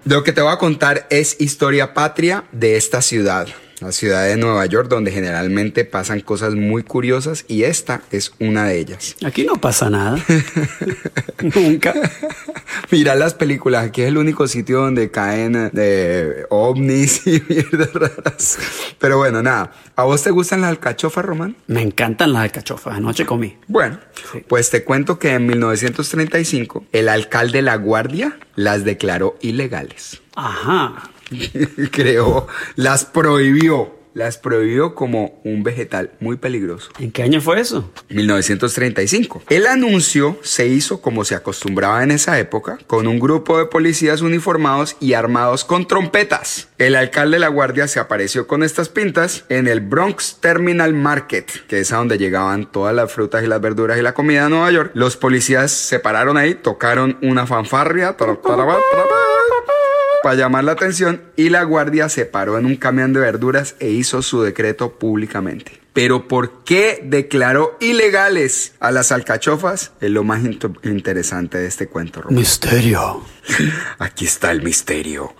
Lo 0.04 0.24
que 0.24 0.32
te 0.32 0.42
voy 0.42 0.52
a 0.52 0.58
contar 0.58 1.06
es 1.12 1.40
historia 1.40 1.94
patria 1.94 2.46
de 2.52 2.76
esta 2.76 3.04
ciudad, 3.04 3.48
la 3.82 3.91
ciudad 3.91 4.26
de 4.26 4.38
Nueva 4.38 4.65
York, 4.67 4.88
donde 4.89 5.12
generalmente 5.12 5.86
pasan 5.86 6.22
cosas 6.22 6.54
muy 6.54 6.84
curiosas 6.84 7.46
y 7.48 7.63
esta 7.63 8.02
es 8.12 8.32
una 8.39 8.65
de 8.65 8.78
ellas. 8.80 9.15
Aquí 9.26 9.44
no 9.44 9.56
pasa 9.56 9.89
nada. 9.89 10.17
Nunca. 11.56 11.94
Mira 12.91 13.15
las 13.15 13.34
películas, 13.34 13.86
aquí 13.86 14.02
es 14.04 14.10
el 14.10 14.17
único 14.17 14.48
sitio 14.48 14.82
donde 14.82 15.10
caen 15.12 15.56
eh, 15.56 15.70
de 15.74 16.46
ovnis 16.50 17.26
y 17.26 17.41
mierdas 17.50 17.94
raras. 17.94 18.60
Pero 19.00 19.17
bueno, 19.17 19.41
nada. 19.41 19.72
¿A 19.96 20.04
vos 20.04 20.22
te 20.24 20.32
gustan 20.32 20.62
las 20.62 20.70
alcachofas, 20.70 21.26
Román? 21.26 21.56
Me 21.67 21.82
encantan 21.82 22.34
las 22.34 22.44
alcachofas. 22.44 22.96
Anoche 22.96 23.26
comí. 23.26 23.58
Bueno, 23.67 24.00
Sí. 24.32 24.44
pues 24.48 24.70
te 24.70 24.84
cuento 24.84 25.17
que 25.20 25.34
en 25.34 25.48
1935 25.48 26.86
el 26.91 27.10
alcalde 27.10 27.62
La 27.62 27.76
Guardia 27.76 28.38
las 28.56 28.84
declaró 28.84 29.38
ilegales. 29.41 30.22
Ajá. 30.36 31.10
Creó, 31.91 32.48
las 32.76 33.06
prohibió, 33.06 33.96
las 34.13 34.38
prohibió 34.38 34.94
como 34.94 35.39
un 35.44 35.63
vegetal 35.63 36.12
muy 36.20 36.36
peligroso. 36.38 36.91
¿En 37.00 37.12
qué 37.12 37.24
año 37.24 37.41
fue 37.41 37.60
eso? 37.60 37.91
1935. 38.10 39.44
El 39.50 39.67
anuncio 39.67 40.38
se 40.41 40.67
hizo 40.67 41.02
como 41.02 41.24
se 41.24 41.36
acostumbraba 41.36 42.04
en 42.04 42.12
esa 42.12 42.38
época, 42.39 42.78
con 42.88 43.08
un 43.08 43.20
grupo 43.20 43.58
de 43.58 43.65
policías 43.65 44.22
uniformados 44.22 44.98
y 45.00 45.13
armados 45.13 45.63
con 45.63 45.88
trompetas. 45.88 46.67
El 46.78 46.96
alcalde 46.96 47.36
de 47.36 47.41
la 47.41 47.48
guardia 47.48 47.88
se 47.88 48.00
apareció 48.00 48.48
con 48.48 48.63
estas 48.63 48.89
pintas 48.89 49.46
en 49.50 49.67
el 49.67 49.80
Bronx 49.80 50.38
Terminal 50.41 50.94
Market, 50.94 51.67
que 51.67 51.80
es 51.80 51.94
a 51.94 51.98
donde 51.98 52.17
llegaban 52.17 52.70
todas 52.70 52.96
las 52.96 53.12
frutas 53.12 53.44
y 53.44 53.48
las 53.48 53.62
verduras 53.62 53.98
y 53.98 54.02
la 54.02 54.13
comida 54.13 54.44
de 54.44 54.50
Nueva 54.50 54.72
York. 54.72 54.91
Los 54.94 55.15
policías 55.15 55.72
se 55.72 56.00
pararon 56.00 56.38
ahí, 56.38 56.56
tocaron 56.56 57.17
una 57.22 57.46
fanfarria. 57.46 58.17
Para 60.24 60.36
llamar 60.36 60.64
la 60.64 60.74
atención 60.74 61.22
y 61.36 61.50
la 61.50 61.64
guardia 61.64 62.10
se 62.10 62.26
paró 62.26 62.58
en 62.58 62.66
un 62.66 62.76
camión 62.76 63.14
de 63.14 63.20
verduras 63.20 63.76
e 63.80 63.90
hizo 63.90 64.22
su 64.22 64.42
decreto 64.42 64.94
públicamente. 65.00 65.80
Pero 65.94 66.28
¿por 66.30 66.64
qué 66.64 67.02
declaró 67.04 67.78
ilegales 67.82 68.74
a 68.80 68.92
las 68.92 69.12
alcachofas? 69.12 69.92
Es 70.00 70.10
lo 70.10 70.24
más 70.24 70.42
int- 70.44 70.78
interesante 70.84 71.58
de 71.58 71.68
este 71.68 71.88
cuento. 71.88 72.24
Misterio. 72.30 73.26
Aquí 74.00 74.24
está 74.26 74.52
el 74.52 74.62
misterio. 74.62 75.34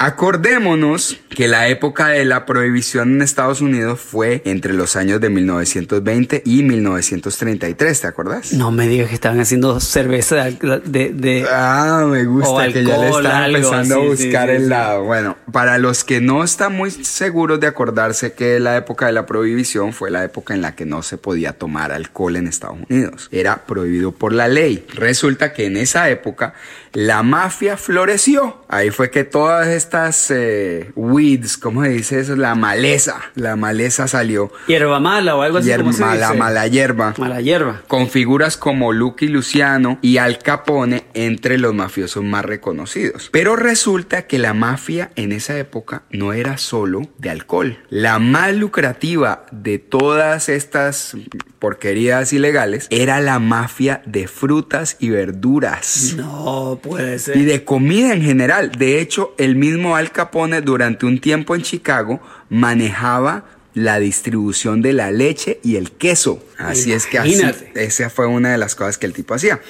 Acordémonos 0.00 1.18
que 1.28 1.48
la 1.48 1.66
época 1.66 2.08
de 2.08 2.24
la 2.24 2.46
prohibición 2.46 3.14
en 3.14 3.22
Estados 3.22 3.60
Unidos 3.60 3.98
fue 4.00 4.42
entre 4.44 4.72
los 4.72 4.94
años 4.94 5.20
de 5.20 5.28
1920 5.28 6.42
y 6.46 6.62
1933, 6.62 8.00
¿te 8.00 8.06
acuerdas? 8.06 8.52
No 8.52 8.70
me 8.70 8.86
digas 8.86 9.08
que 9.08 9.16
estaban 9.16 9.40
haciendo 9.40 9.80
cerveza 9.80 10.36
de... 10.84 11.12
de, 11.12 11.46
Ah, 11.50 12.06
me 12.08 12.24
gusta 12.26 12.68
O 12.68 12.72
que 12.72 12.84
ya 12.84 12.96
le 12.98 13.08
están 13.08 13.26
algo 13.26 13.56
empezando 13.56 13.96
a 13.96 14.00
sí, 14.00 14.06
buscar 14.06 14.48
sí, 14.48 14.54
el 14.54 14.68
lado. 14.68 15.02
Bueno, 15.02 15.36
para 15.50 15.78
los 15.78 16.04
que 16.04 16.20
no 16.20 16.44
están 16.44 16.76
muy 16.76 16.92
seguros 16.92 17.58
de 17.58 17.66
acordarse 17.66 18.34
que 18.34 18.60
la 18.60 18.76
época 18.76 19.06
de 19.06 19.12
la 19.12 19.26
prohibición 19.26 19.92
fue 19.92 20.12
la 20.12 20.22
época 20.22 20.54
en 20.54 20.62
la 20.62 20.76
que 20.76 20.86
no 20.86 21.02
se 21.02 21.18
podía 21.18 21.54
tomar 21.54 21.90
alcohol 21.90 22.36
en 22.36 22.46
Estados 22.46 22.78
Unidos. 22.88 23.28
Era 23.32 23.66
prohibido 23.66 24.12
por 24.12 24.32
la 24.32 24.46
ley. 24.46 24.86
Resulta 24.94 25.52
que 25.52 25.66
en 25.66 25.76
esa 25.76 26.08
época 26.08 26.54
la 26.92 27.24
mafia 27.24 27.76
floreció. 27.76 28.64
Ahí 28.68 28.90
fue 28.90 29.10
que 29.10 29.24
todas 29.24 29.66
estas 29.68 29.87
eh, 30.30 30.90
weeds, 30.94 31.56
¿cómo 31.56 31.82
se 31.84 31.90
dice 31.90 32.20
eso? 32.20 32.36
La 32.36 32.54
maleza. 32.54 33.16
La 33.34 33.56
maleza 33.56 34.08
salió. 34.08 34.50
hierba 34.66 35.00
mala 35.00 35.36
o 35.36 35.42
algo 35.42 35.58
así. 35.58 35.68
Hierba- 35.68 36.34
mala 36.36 36.66
hierba 36.66 37.14
Mala 37.18 37.40
hierba. 37.40 37.82
con 37.88 38.08
figuras 38.08 38.56
como 38.56 38.92
Lucky 38.92 39.28
Luciano 39.28 39.98
y 40.02 40.18
Al 40.18 40.38
Capone 40.38 41.04
entre 41.14 41.58
los 41.58 41.74
mafiosos 41.74 42.24
más 42.24 42.44
reconocidos. 42.44 43.28
Pero 43.32 43.56
resulta 43.56 44.26
que 44.26 44.38
la 44.38 44.54
mafia 44.54 45.10
en 45.16 45.32
esa 45.32 45.58
época 45.58 46.02
no 46.10 46.32
era 46.32 46.58
solo 46.58 47.02
de 47.18 47.30
alcohol. 47.30 47.78
La 47.90 48.18
más 48.18 48.54
lucrativa 48.54 49.46
de 49.52 49.78
todas 49.78 50.48
estas 50.48 51.16
porquerías 51.58 52.32
ilegales 52.32 52.86
era 52.90 53.20
la 53.20 53.38
mafia 53.38 54.02
de 54.06 54.28
frutas 54.28 54.96
y 55.00 55.10
verduras. 55.10 56.14
No 56.16 56.78
puede 56.82 57.18
ser. 57.18 57.36
Y 57.36 57.44
de 57.44 57.64
comida 57.64 58.12
en 58.12 58.22
general. 58.22 58.70
De 58.72 59.00
hecho, 59.00 59.34
el 59.38 59.56
mismo 59.56 59.77
Al 59.96 60.12
Capone 60.12 60.60
durante 60.60 61.06
un 61.06 61.20
tiempo 61.20 61.54
en 61.54 61.62
Chicago 61.62 62.20
manejaba 62.50 63.44
la 63.74 63.98
distribución 64.00 64.82
de 64.82 64.92
la 64.92 65.10
leche 65.10 65.60
y 65.62 65.76
el 65.76 65.92
queso. 65.92 66.42
Así 66.58 66.92
es 66.92 67.06
que 67.06 67.18
así, 67.18 67.40
esa 67.74 68.10
fue 68.10 68.26
una 68.26 68.50
de 68.50 68.58
las 68.58 68.74
cosas 68.74 68.98
que 68.98 69.06
el 69.06 69.12
tipo 69.12 69.34
hacía. 69.34 69.60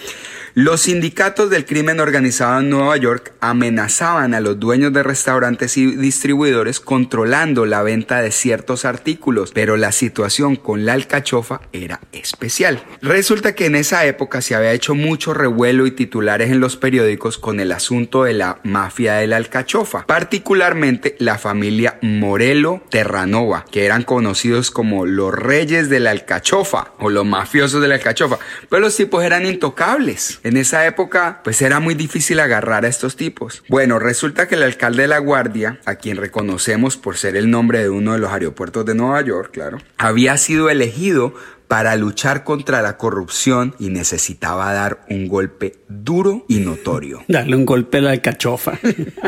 Los 0.60 0.80
sindicatos 0.80 1.50
del 1.50 1.64
crimen 1.64 2.00
organizado 2.00 2.58
en 2.58 2.68
Nueva 2.68 2.96
York 2.96 3.32
amenazaban 3.38 4.34
a 4.34 4.40
los 4.40 4.58
dueños 4.58 4.92
de 4.92 5.04
restaurantes 5.04 5.76
y 5.76 5.94
distribuidores 5.94 6.80
controlando 6.80 7.64
la 7.64 7.84
venta 7.84 8.20
de 8.20 8.32
ciertos 8.32 8.84
artículos, 8.84 9.52
pero 9.54 9.76
la 9.76 9.92
situación 9.92 10.56
con 10.56 10.84
la 10.84 10.94
alcachofa 10.94 11.60
era 11.72 12.00
especial. 12.10 12.82
Resulta 13.02 13.54
que 13.54 13.66
en 13.66 13.76
esa 13.76 14.04
época 14.06 14.40
se 14.40 14.56
había 14.56 14.72
hecho 14.72 14.96
mucho 14.96 15.32
revuelo 15.32 15.86
y 15.86 15.92
titulares 15.92 16.50
en 16.50 16.58
los 16.58 16.76
periódicos 16.76 17.38
con 17.38 17.60
el 17.60 17.70
asunto 17.70 18.24
de 18.24 18.32
la 18.32 18.58
mafia 18.64 19.14
de 19.14 19.28
la 19.28 19.36
alcachofa, 19.36 20.06
particularmente 20.06 21.14
la 21.20 21.38
familia 21.38 22.00
Morelo 22.02 22.82
Terranova, 22.90 23.64
que 23.70 23.86
eran 23.86 24.02
conocidos 24.02 24.72
como 24.72 25.06
los 25.06 25.32
reyes 25.32 25.88
de 25.88 26.00
la 26.00 26.10
alcachofa 26.10 26.94
o 26.98 27.10
los 27.10 27.24
mafiosos 27.24 27.80
de 27.80 27.86
la 27.86 27.94
alcachofa, 27.94 28.40
pero 28.68 28.80
los 28.80 28.96
tipos 28.96 29.22
eran 29.22 29.46
intocables. 29.46 30.40
En 30.48 30.56
esa 30.56 30.86
época, 30.86 31.42
pues 31.44 31.60
era 31.60 31.78
muy 31.78 31.92
difícil 31.92 32.40
agarrar 32.40 32.86
a 32.86 32.88
estos 32.88 33.16
tipos. 33.16 33.62
Bueno, 33.68 33.98
resulta 33.98 34.48
que 34.48 34.54
el 34.54 34.62
alcalde 34.62 35.02
de 35.02 35.08
la 35.08 35.18
Guardia, 35.18 35.78
a 35.84 35.96
quien 35.96 36.16
reconocemos 36.16 36.96
por 36.96 37.18
ser 37.18 37.36
el 37.36 37.50
nombre 37.50 37.80
de 37.80 37.90
uno 37.90 38.14
de 38.14 38.18
los 38.18 38.32
aeropuertos 38.32 38.86
de 38.86 38.94
Nueva 38.94 39.20
York, 39.20 39.50
claro, 39.52 39.76
había 39.98 40.38
sido 40.38 40.70
elegido 40.70 41.34
para 41.68 41.94
luchar 41.96 42.44
contra 42.44 42.80
la 42.80 42.96
corrupción 42.96 43.74
y 43.78 43.90
necesitaba 43.90 44.72
dar 44.72 45.04
un 45.10 45.28
golpe 45.28 45.74
duro 45.88 46.46
y 46.48 46.60
notorio. 46.60 47.22
Darle 47.28 47.56
un 47.56 47.66
golpe 47.66 47.98
a 47.98 48.00
la 48.00 48.10
alcachofa. 48.12 48.78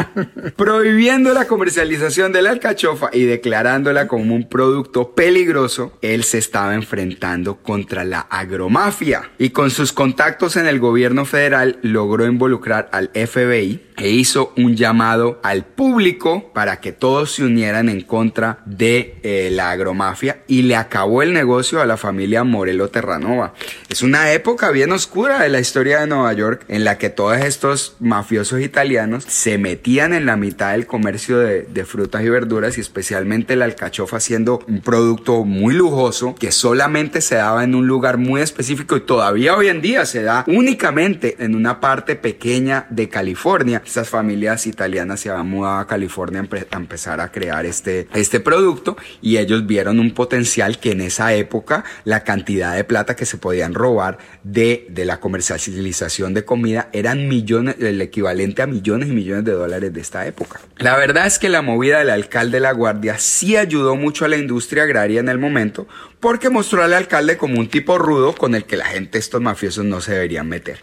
Prohibiendo 0.57 1.35
la 1.35 1.47
comercialización 1.47 2.33
de 2.33 2.43
la 2.43 2.51
alcachofa 2.51 3.11
y 3.13 3.25
declarándola 3.25 4.09
como 4.09 4.35
un 4.35 4.49
producto 4.49 5.15
peligroso, 5.15 5.99
él 6.01 6.25
se 6.25 6.39
estaba 6.39 6.75
enfrentando 6.75 7.57
contra 7.57 8.05
la 8.05 8.21
agromafia 8.21 9.31
y 9.39 9.51
con 9.51 9.71
sus 9.71 9.93
contactos 9.93 10.57
en 10.57 10.67
el 10.67 10.81
gobierno 10.81 11.27
federal 11.27 11.79
logró 11.83 12.27
involucrar 12.27 12.89
al 12.93 13.11
FBI 13.15 13.83
e 13.99 14.09
hizo 14.09 14.55
un 14.57 14.77
llamado 14.77 15.41
al 15.43 15.67
público 15.67 16.53
para 16.55 16.81
que 16.81 16.93
todos 16.93 17.33
se 17.33 17.45
unieran 17.45 17.91
en 17.91 18.01
contra 18.01 18.61
de 18.65 19.19
eh, 19.23 19.51
la 19.53 19.71
agromafia 19.71 20.43
y 20.49 20.63
le 20.63 20.77
acabó 20.77 21.23
el 21.23 21.35
negocio 21.35 21.83
a 21.83 21.87
la 21.87 21.99
familia 21.99 22.30
familia 22.31 22.45
Morello 22.45 22.89
Terranova. 22.89 23.55
Es 23.89 24.03
una 24.03 24.33
época 24.33 24.71
bien 24.71 24.93
oscura 24.93 25.43
de 25.43 25.49
la 25.49 25.59
historia 25.59 26.01
de 26.01 26.07
Nueva 26.07 26.33
York 26.33 26.65
en 26.69 26.85
la 26.85 26.97
que 26.97 27.11
todos 27.11 27.39
estos 27.39 27.97
mafiosos 27.99 28.61
italianos 28.61 29.25
se 29.25 29.59
metían 29.59 30.13
en 30.13 30.27
la 30.27 30.37
mitad 30.37 30.73
del 30.73 30.87
comercio 30.87 31.39
de, 31.39 31.63
de 31.63 31.85
frutas 31.85 32.23
y 32.23 32.29
verduras 32.29 32.79
y 32.79 32.83
especialmente 32.83 33.57
la 33.57 33.65
alcachofa 33.65 34.21
siendo 34.21 34.61
un 34.69 34.81
producto 34.81 35.45
muy 35.45 35.75
lujoso 35.75 36.37
que 36.37 36.53
solamente 36.53 37.21
se 37.21 37.35
daba 37.35 37.65
en 37.65 37.75
un 37.75 37.89
lugar 37.89 38.17
muy 38.17 38.43
específico 38.43 38.97
y 38.97 39.01
todavía 39.01 39.57
hoy 39.57 39.67
en 39.67 39.81
día 39.81 40.07
se 40.07 40.23
da 40.23 40.45
únicamente 40.47 41.37
en 41.41 41.57
una 41.57 41.81
parte 41.81 42.15
pequeña 42.15 42.87
de 42.91 43.09
California. 43.09 43.83
Estas 43.85 44.09
familias 44.09 44.69
italianas 44.69 45.21
se 45.21 45.31
habían 45.31 45.49
mudado 45.49 45.79
a 45.79 45.87
California 45.89 46.47
a 46.71 46.77
empezar 46.77 47.21
a 47.21 47.33
crear 47.33 47.67
este, 47.67 48.07
este 48.15 48.39
producto 48.39 48.97
y 49.21 49.39
ellos 49.39 49.67
vieron 49.67 49.99
un 49.99 50.13
potencial 50.13 50.79
que 50.79 50.93
en 50.93 51.01
esa 51.01 51.35
época 51.35 51.85
la 52.05 52.20
cantidad 52.25 52.75
de 52.75 52.85
plata 52.85 53.17
que 53.17 53.27
se 53.27 53.37
podían 53.37 53.75
robar 53.75 54.19
de, 54.43 54.87
de 54.91 55.05
la 55.05 55.21
comercialización 55.21 56.35
de 56.35 56.45
comida 56.45 56.89
eran 56.93 57.29
millones, 57.29 57.77
el 57.81 58.01
equivalente 58.01 58.63
a 58.63 58.67
millones 58.67 59.09
y 59.09 59.13
millones 59.13 59.45
de 59.45 59.53
dólares 59.53 59.93
de 59.93 60.01
esta 60.01 60.27
época. 60.27 60.61
La 60.79 60.97
verdad 60.97 61.27
es 61.27 61.39
que 61.39 61.49
la 61.49 61.63
movida 61.63 61.99
del 61.99 62.11
alcalde 62.11 62.59
de 62.59 62.61
la 62.61 62.73
Guardia 62.73 63.19
sí 63.19 63.57
ayudó 63.57 63.97
mucho 63.97 64.25
a 64.25 64.29
la 64.29 64.37
industria 64.37 64.85
agraria 64.85 65.21
en 65.21 65.29
el 65.29 65.39
momento 65.39 65.87
porque 66.21 66.51
mostró 66.51 66.83
al 66.83 66.95
alcalde 66.95 67.37
como 67.37 67.59
un 67.59 67.69
tipo 67.69 67.99
rudo 67.99 68.35
con 68.35 68.55
el 68.55 68.65
que 68.65 68.77
la 68.77 68.87
gente, 68.87 69.19
estos 69.19 69.41
mafiosos, 69.41 69.85
no 69.85 70.01
se 70.01 70.13
deberían 70.13 70.49
meter. 70.49 70.81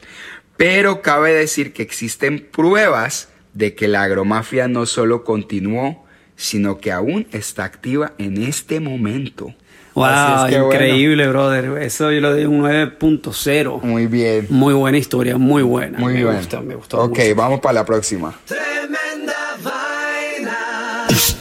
Pero 0.58 1.02
cabe 1.02 1.34
decir 1.34 1.74
que 1.74 1.84
existen 1.84 2.48
pruebas 2.52 3.30
de 3.54 3.76
que 3.76 3.88
la 3.88 4.04
agromafia 4.04 4.68
no 4.68 4.86
solo 4.86 5.24
continuó, 5.24 6.06
sino 6.36 6.80
que 6.80 6.92
aún 6.92 7.28
está 7.32 7.66
activa 7.66 8.14
en 8.18 8.42
este 8.42 8.80
momento. 8.80 9.56
Wow, 9.98 10.06
Así 10.06 10.46
es 10.46 10.52
que, 10.52 10.62
bueno, 10.62 10.74
increíble, 10.76 11.28
brother. 11.28 11.82
Eso 11.82 12.12
yo 12.12 12.22
lo 12.22 12.30
doy 12.30 12.46
un 12.46 12.62
9.0. 12.62 13.82
muy 13.82 14.06
bien. 14.06 14.46
Muy 14.50 14.76
buena 14.76 15.00
historia, 15.00 15.38
muy 15.40 15.64
buena. 15.64 15.98
Muy 15.98 16.14
me 16.14 16.24
bien. 16.24 16.36
Gustó, 16.36 16.62
me 16.62 16.76
gustó. 16.76 17.00
Ok, 17.00 17.18
mucho. 17.18 17.36
vamos 17.36 17.60
para 17.62 17.74
la 17.74 17.86
próxima. 17.86 18.32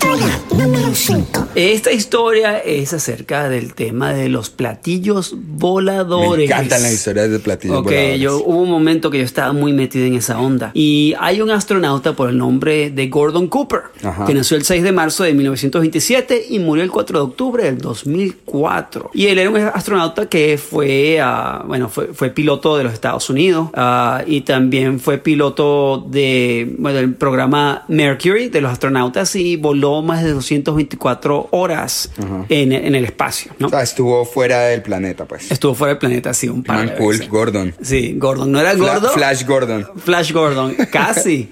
Historia 0.07 0.41
número 0.57 0.95
5. 0.95 1.47
Esta 1.57 1.91
historia 1.91 2.59
es 2.59 2.93
acerca 2.93 3.49
del 3.49 3.75
tema 3.75 4.13
de 4.15 4.29
los 4.29 4.51
platillos 4.51 5.35
voladores. 5.37 6.39
Me 6.39 6.45
encantan 6.45 6.83
las 6.85 6.93
historias 6.93 7.29
de 7.29 7.41
platillos 7.41 7.79
Ok, 7.79 7.87
voladores. 7.87 8.21
yo 8.21 8.39
hubo 8.45 8.63
un 8.63 8.71
momento 8.71 9.11
que 9.11 9.19
yo 9.19 9.25
estaba 9.25 9.53
muy 9.53 9.73
metido 9.73 10.07
en 10.07 10.15
esa 10.15 10.39
onda. 10.39 10.71
Y 10.75 11.15
hay 11.19 11.41
un 11.41 11.51
astronauta 11.51 12.13
por 12.13 12.31
el 12.31 12.39
nombre 12.39 12.91
de 12.91 13.09
Gordon 13.09 13.49
Cooper, 13.49 13.81
Ajá. 14.05 14.27
que 14.27 14.35
nació 14.35 14.57
el 14.57 14.65
6 14.65 14.85
de 14.85 14.93
marzo 14.93 15.25
de 15.25 15.35
1927 15.35 16.47
y 16.51 16.61
murió 16.61 16.85
el 16.85 16.91
4 16.93 17.19
de 17.19 17.25
octubre 17.25 17.65
del 17.65 17.79
2004. 17.79 19.11
Y 19.13 19.27
él 19.27 19.39
era 19.41 19.51
un 19.51 19.57
astronauta 19.57 20.29
que 20.29 20.57
fue, 20.57 21.19
ah, 21.21 21.65
bueno, 21.67 21.89
fue, 21.89 22.15
fue 22.15 22.31
piloto 22.31 22.77
de 22.77 22.85
los 22.85 22.93
Estados 22.93 23.29
Unidos 23.29 23.71
ah, 23.75 24.23
y 24.25 24.43
también 24.43 25.01
fue 25.01 25.19
piloto 25.19 26.07
de, 26.09 26.77
bueno, 26.79 26.99
del 26.99 27.15
programa 27.15 27.85
Mercury 27.89 28.51
de 28.51 28.61
los 28.61 28.71
astronautas 28.71 29.35
y 29.35 29.57
voló 29.57 29.96
más 30.03 30.23
de 30.23 30.33
224 30.33 31.49
horas 31.53 32.11
en, 32.49 32.73
en 32.73 32.95
el 32.95 33.05
espacio, 33.05 33.53
¿no? 33.59 33.69
O 33.69 33.71
sea, 33.71 33.83
estuvo 33.83 34.25
fuera 34.25 34.61
del 34.63 34.83
planeta, 34.83 35.25
pues. 35.27 35.51
Estuvo 35.51 35.75
fuera 35.75 35.95
del 35.95 35.99
planeta, 35.99 36.33
sí, 36.35 36.49
un 36.49 36.63
par 36.63 36.77
Man 36.79 36.87
de 36.89 36.95
cool, 36.95 37.15
veces. 37.15 37.29
Gordon. 37.29 37.75
Sí, 37.83 38.15
Gordon. 38.17 38.53
¿No 38.53 38.61
era 38.61 38.73
Fla- 38.75 38.95
gordo? 38.95 39.11
Flash 39.11 39.45
Gordon. 39.47 39.87
Flash 40.05 40.33
Gordon, 40.33 40.75
casi. 40.91 41.51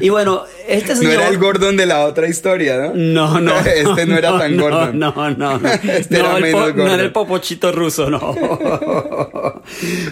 Y 0.00 0.08
bueno, 0.08 0.42
este 0.68 0.94
No 0.94 1.00
señor... 1.00 1.14
era 1.14 1.28
el 1.28 1.38
Gordon 1.38 1.76
de 1.76 1.86
la 1.86 2.04
otra 2.06 2.28
historia, 2.28 2.76
¿no? 2.78 2.92
No, 2.94 3.40
no. 3.40 3.56
Este 3.66 4.06
no 4.06 4.16
era 4.16 4.38
tan 4.38 4.56
no, 4.56 4.62
Gordon. 4.62 4.98
No, 4.98 5.12
no, 5.30 5.58
no. 5.58 5.68
Este 5.92 6.18
no, 6.18 6.30
era 6.36 6.40
menos 6.40 6.70
po- 6.72 6.76
no 6.76 6.94
era 6.94 7.02
el 7.02 7.12
popochito 7.12 7.72
ruso, 7.72 8.08
no. 8.10 8.34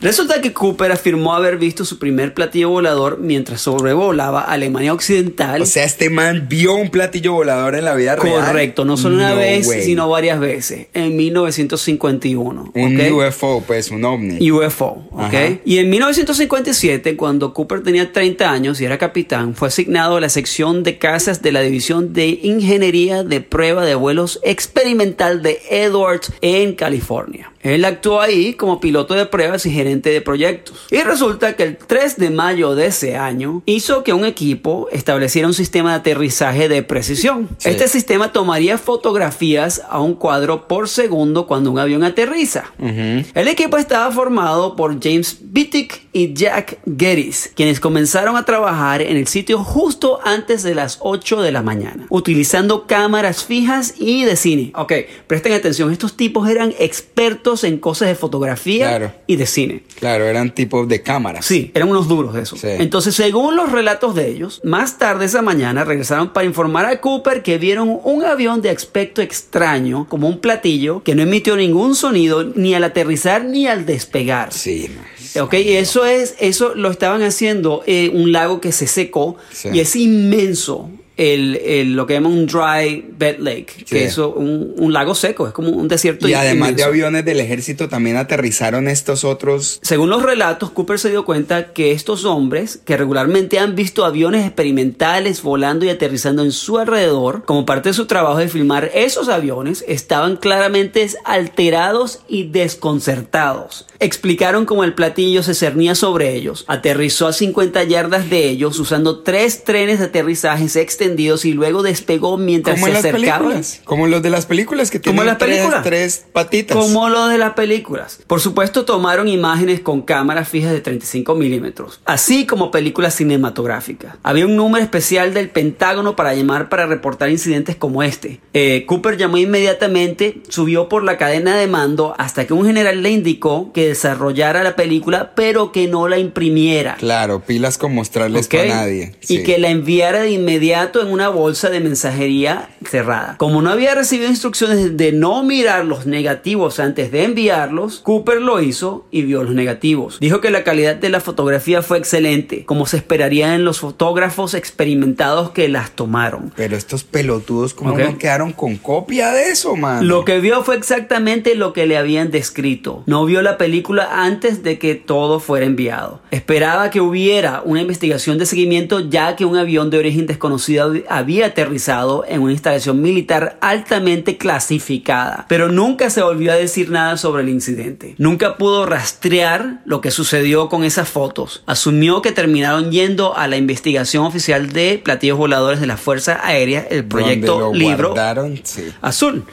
Resulta 0.00 0.40
que 0.40 0.52
Cooper 0.52 0.92
afirmó 0.92 1.34
haber 1.34 1.56
visto 1.56 1.84
su 1.84 1.98
primer 1.98 2.34
platillo 2.34 2.70
volador 2.70 3.18
mientras 3.20 3.60
sobrevolaba 3.60 4.42
Alemania 4.42 4.92
Occidental. 4.92 5.62
O 5.62 5.66
sea, 5.66 5.84
este 5.84 6.10
man 6.10 6.46
vio 6.48 6.74
un 6.74 6.90
platillo 6.90 7.32
volador 7.32 7.73
en 7.78 7.84
la 7.84 7.94
vida 7.94 8.16
real. 8.16 8.44
Correcto, 8.44 8.84
no 8.84 8.96
solo 8.96 9.16
una 9.16 9.30
No 9.30 9.36
vez, 9.36 9.66
way. 9.66 9.82
sino 9.82 10.08
varias 10.08 10.40
veces, 10.40 10.86
en 10.94 11.16
1951. 11.16 12.72
Un. 12.74 13.00
UFO, 13.12 13.62
pues, 13.66 13.90
un 13.90 14.04
ovni. 14.04 14.50
UFO, 14.50 15.04
¿ok? 15.12 15.20
Ajá. 15.20 15.58
Y 15.64 15.78
en 15.78 15.90
1957, 15.90 17.16
cuando 17.16 17.52
Cooper 17.52 17.82
tenía 17.82 18.12
30 18.12 18.50
años 18.50 18.80
y 18.80 18.84
era 18.84 18.98
capitán, 18.98 19.54
fue 19.54 19.68
asignado 19.68 20.16
a 20.16 20.20
la 20.20 20.28
sección 20.28 20.82
de 20.82 20.98
casas 20.98 21.42
de 21.42 21.52
la 21.52 21.60
División 21.60 22.12
de 22.12 22.38
Ingeniería 22.42 23.22
de 23.24 23.40
Prueba 23.40 23.84
de 23.84 23.94
Vuelos 23.94 24.40
Experimental 24.42 25.42
de 25.42 25.58
Edwards 25.70 26.32
en 26.40 26.74
California. 26.74 27.50
Él 27.64 27.84
actuó 27.84 28.20
ahí 28.20 28.54
como 28.54 28.78
piloto 28.78 29.14
de 29.14 29.26
pruebas 29.26 29.66
y 29.66 29.70
gerente 29.70 30.10
de 30.10 30.20
proyectos. 30.20 30.86
Y 30.90 31.00
resulta 31.00 31.56
que 31.56 31.62
el 31.64 31.76
3 31.76 32.18
de 32.18 32.30
mayo 32.30 32.74
de 32.74 32.86
ese 32.86 33.16
año 33.16 33.62
hizo 33.66 34.04
que 34.04 34.12
un 34.12 34.24
equipo 34.24 34.88
estableciera 34.92 35.48
un 35.48 35.54
sistema 35.54 35.90
de 35.90 35.96
aterrizaje 35.96 36.68
de 36.68 36.82
precisión. 36.82 37.48
Sí. 37.58 37.70
Este 37.70 37.88
sistema 37.88 38.32
tomaría 38.32 38.76
fotografías 38.76 39.82
a 39.88 40.00
un 40.00 40.14
cuadro 40.14 40.68
por 40.68 40.88
segundo 40.88 41.46
cuando 41.46 41.70
un 41.70 41.78
avión 41.78 42.04
aterriza. 42.04 42.72
El 42.78 43.48
equipo 43.48 43.78
estaba 43.78 44.10
formado 44.12 44.76
por 44.76 45.02
James 45.02 45.38
Bittick 45.40 46.02
y 46.12 46.34
Jack 46.34 46.78
Geddes, 46.84 47.50
quienes 47.54 47.80
comenzaron 47.80 48.36
a 48.36 48.44
trabajar 48.44 49.00
en 49.00 49.16
el 49.16 49.26
sitio 49.26 49.64
justo 49.64 50.20
antes 50.22 50.62
de 50.62 50.74
las 50.74 50.98
8 51.00 51.40
de 51.40 51.50
la 51.50 51.62
mañana, 51.62 52.06
utilizando 52.10 52.86
cámaras 52.86 53.44
fijas 53.44 53.94
y 53.98 54.24
de 54.24 54.36
cine. 54.36 54.72
Ok, 54.74 54.92
presten 55.26 55.54
atención, 55.54 55.90
estos 55.90 56.16
tipos 56.16 56.48
eran 56.48 56.74
expertos 56.78 57.53
en 57.62 57.78
cosas 57.78 58.08
de 58.08 58.16
fotografía 58.16 58.88
Claro. 58.88 59.12
y 59.28 59.36
de 59.36 59.46
cine. 59.46 59.82
Claro, 60.00 60.24
eran 60.24 60.52
tipos 60.52 60.88
de 60.88 61.02
cámaras. 61.02 61.46
Sí, 61.46 61.70
eran 61.74 61.88
unos 61.90 62.08
duros 62.08 62.34
de 62.34 62.42
eso. 62.42 62.56
Sí. 62.56 62.66
Entonces, 62.70 63.14
según 63.14 63.54
los 63.54 63.70
relatos 63.70 64.16
de 64.16 64.28
ellos, 64.28 64.60
más 64.64 64.98
tarde 64.98 65.26
esa 65.26 65.42
mañana 65.42 65.84
regresaron 65.84 66.32
para 66.32 66.46
informar 66.46 66.86
a 66.86 67.00
Cooper 67.00 67.42
que 67.42 67.58
vieron 67.58 68.00
un 68.02 68.24
avión 68.24 68.62
de 68.62 68.70
aspecto 68.70 69.22
extraño, 69.22 70.06
como 70.08 70.26
un 70.26 70.40
platillo, 70.40 71.02
que 71.04 71.14
no 71.14 71.22
emitió 71.22 71.56
ningún 71.56 71.94
sonido 71.94 72.42
ni 72.42 72.74
al 72.74 72.82
aterrizar 72.82 73.44
ni 73.44 73.66
al 73.68 73.86
despegar. 73.86 74.52
Sí, 74.52 74.90
no. 75.36 75.44
Ok, 75.44 75.54
y 75.54 75.72
eso 75.72 76.04
es, 76.06 76.36
eso 76.38 76.74
lo 76.76 76.90
estaban 76.90 77.20
haciendo 77.22 77.82
en 77.86 78.16
un 78.16 78.30
lago 78.32 78.60
que 78.60 78.70
se 78.72 78.86
secó 78.86 79.36
Sí. 79.50 79.68
y 79.72 79.80
es 79.80 79.96
inmenso. 79.96 80.88
El, 81.16 81.56
el- 81.56 81.92
lo 81.94 82.06
que 82.06 82.14
llaman 82.14 82.32
un 82.32 82.46
dry 82.46 83.04
bed 83.16 83.38
lake, 83.38 83.66
Sí. 83.78 83.84
que 83.84 84.04
es 84.06 84.18
un, 84.18 84.74
un 84.76 84.92
lago 84.92 85.14
seco, 85.14 85.46
es 85.46 85.52
como 85.52 85.68
un 85.70 85.86
desierto. 85.86 86.26
Y 86.28 86.34
además 86.34 86.68
de 86.68 86.72
inmenso. 86.72 86.88
aviones 86.90 87.24
del 87.24 87.38
ejército 87.40 87.88
también 87.88 88.16
aterrizaron 88.16 88.88
estos 88.88 89.22
otros. 89.24 89.78
Según 89.82 90.10
los 90.10 90.22
relatos, 90.22 90.70
Cooper 90.70 90.98
se 90.98 91.10
dio 91.10 91.24
cuenta 91.24 91.72
que 91.72 91.92
estos 91.92 92.24
hombres, 92.24 92.80
que 92.84 92.96
regularmente 92.96 93.58
han 93.60 93.74
visto 93.76 94.04
aviones 94.04 94.44
experimentales 94.44 95.40
volando 95.42 95.84
y 95.84 95.90
aterrizando 95.90 96.42
en 96.42 96.50
su 96.52 96.78
alrededor, 96.78 97.44
como 97.44 97.64
parte 97.64 97.90
de 97.90 97.94
su 97.94 98.06
trabajo 98.06 98.38
de 98.38 98.48
filmar 98.48 98.90
esos 98.94 99.28
aviones, 99.28 99.84
estaban 99.86 100.36
claramente 100.36 101.06
alterados 101.24 102.20
y 102.28 102.44
desconcertados. 102.48 103.86
Explicaron 104.00 104.66
cómo 104.66 104.84
el 104.84 104.94
platillo 104.94 105.42
se 105.42 105.54
cernía 105.54 105.94
sobre 105.94 106.34
ellos, 106.34 106.64
aterrizó 106.66 107.26
a 107.26 107.32
50 107.32 107.82
yardas 107.84 108.30
de 108.30 108.48
ellos 108.48 108.78
usando 108.78 109.20
tres 109.20 109.64
trenes 109.64 109.98
de 109.98 110.06
aterrizaje 110.06 110.68
extendidos 111.04 111.44
y 111.44 111.52
luego 111.52 111.82
despegó 111.82 112.38
mientras 112.38 112.80
Como 112.80 112.94
se 112.94 113.12
películas. 113.12 113.80
Como 113.84 114.06
los 114.06 114.22
de 114.22 114.30
las 114.30 114.46
películas 114.46 114.90
que 114.90 114.98
tienen 114.98 115.26
las 115.26 115.36
películas. 115.36 115.82
Tres, 115.82 116.20
tres 116.20 116.26
patitas. 116.32 116.76
Como 116.76 117.08
lo 117.08 117.28
de 117.28 117.38
las 117.38 117.52
películas. 117.52 118.20
Por 118.26 118.40
supuesto, 118.40 118.84
tomaron 118.84 119.28
imágenes 119.28 119.80
con 119.80 120.02
cámaras 120.02 120.48
fijas 120.48 120.72
de 120.72 120.80
35 120.80 121.34
milímetros, 121.34 122.00
así 122.04 122.46
como 122.46 122.70
películas 122.70 123.14
cinematográficas. 123.14 124.16
Había 124.22 124.46
un 124.46 124.56
número 124.56 124.82
especial 124.82 125.34
del 125.34 125.50
Pentágono 125.50 126.16
para 126.16 126.34
llamar 126.34 126.68
para 126.68 126.86
reportar 126.86 127.30
incidentes 127.30 127.76
como 127.76 128.02
este. 128.02 128.40
Eh, 128.52 128.84
Cooper 128.86 129.16
llamó 129.16 129.36
inmediatamente, 129.36 130.40
subió 130.48 130.88
por 130.88 131.04
la 131.04 131.18
cadena 131.18 131.56
de 131.56 131.66
mando 131.66 132.14
hasta 132.18 132.46
que 132.46 132.54
un 132.54 132.64
general 132.66 133.02
le 133.02 133.10
indicó 133.10 133.72
que 133.72 133.88
desarrollara 133.88 134.62
la 134.62 134.76
película, 134.76 135.32
pero 135.34 135.72
que 135.72 135.88
no 135.88 136.08
la 136.08 136.18
imprimiera. 136.18 136.96
Claro, 136.96 137.40
pilas 137.40 137.78
con 137.78 137.94
mostrarles 137.94 138.46
¿ok? 138.46 138.54
para 138.54 138.66
nadie. 138.66 139.14
Y 139.28 139.42
que 139.42 139.58
la 139.58 139.68
enviara 139.68 140.22
de 140.22 140.30
inmediato 140.30 140.93
en 141.02 141.08
una 141.08 141.28
bolsa 141.28 141.70
de 141.70 141.80
mensajería 141.80 142.70
cerrada. 142.84 143.36
Como 143.38 143.62
no 143.62 143.70
había 143.70 143.94
recibido 143.94 144.28
instrucciones 144.28 144.96
de 144.96 145.12
no 145.12 145.42
mirar 145.42 145.84
los 145.84 146.06
negativos 146.06 146.80
antes 146.80 147.10
de 147.12 147.24
enviarlos, 147.24 148.00
Cooper 148.00 148.40
lo 148.40 148.60
hizo 148.60 149.06
y 149.10 149.22
vio 149.22 149.42
los 149.42 149.54
negativos. 149.54 150.18
Dijo 150.20 150.40
que 150.40 150.50
la 150.50 150.64
calidad 150.64 150.96
de 150.96 151.08
la 151.08 151.20
fotografía 151.20 151.82
fue 151.82 151.98
excelente, 151.98 152.64
como 152.64 152.86
se 152.86 152.98
esperaría 152.98 153.54
en 153.54 153.64
los 153.64 153.80
fotógrafos 153.80 154.54
experimentados 154.54 155.50
que 155.50 155.68
las 155.68 155.92
tomaron. 155.92 156.52
Pero 156.56 156.76
estos 156.76 157.04
pelotudos, 157.04 157.74
¿cómo 157.74 157.96
no 157.96 158.18
quedaron 158.18 158.52
con 158.52 158.76
copia 158.76 159.32
de 159.32 159.50
eso, 159.50 159.76
man? 159.76 160.06
Lo 160.06 160.24
que 160.24 160.40
vio 160.40 160.62
fue 160.64 160.76
exactamente 160.76 161.54
lo 161.54 161.72
que 161.72 161.86
le 161.86 161.96
habían 161.96 162.30
descrito. 162.30 163.02
No 163.06 163.24
vio 163.24 163.42
la 163.42 163.58
película 163.58 164.24
antes 164.24 164.62
de 164.62 164.78
que 164.78 164.94
todo 164.94 165.40
fuera 165.40 165.66
enviado. 165.66 166.20
Esperaba 166.30 166.90
que 166.90 167.00
hubiera 167.00 167.62
una 167.64 167.80
investigación 167.80 168.38
de 168.38 168.46
seguimiento 168.46 169.00
ya 169.00 169.36
que 169.36 169.44
un 169.44 169.56
avión 169.56 169.90
de 169.90 169.98
origen 169.98 170.26
desconocido 170.26 170.83
había, 170.84 171.02
había 171.08 171.46
aterrizado 171.46 172.24
en 172.28 172.42
una 172.42 172.52
instalación 172.52 173.02
militar 173.02 173.58
altamente 173.60 174.36
clasificada, 174.36 175.46
pero 175.48 175.68
nunca 175.68 176.10
se 176.10 176.22
volvió 176.22 176.52
a 176.52 176.56
decir 176.56 176.90
nada 176.90 177.16
sobre 177.16 177.42
el 177.42 177.48
incidente. 177.48 178.14
Nunca 178.18 178.56
pudo 178.56 178.86
rastrear 178.86 179.80
lo 179.84 180.00
que 180.00 180.10
sucedió 180.10 180.68
con 180.68 180.84
esas 180.84 181.08
fotos. 181.08 181.62
Asumió 181.66 182.22
que 182.22 182.32
terminaron 182.32 182.90
yendo 182.90 183.36
a 183.36 183.48
la 183.48 183.56
investigación 183.56 184.24
oficial 184.24 184.72
de 184.72 185.00
platillos 185.02 185.38
voladores 185.38 185.80
de 185.80 185.86
la 185.86 185.96
Fuerza 185.96 186.40
Aérea, 186.42 186.86
el 186.90 187.04
proyecto 187.04 187.60
lo 187.60 187.74
Libro 187.74 188.14
sí. 188.62 188.92
Azul. 189.00 189.44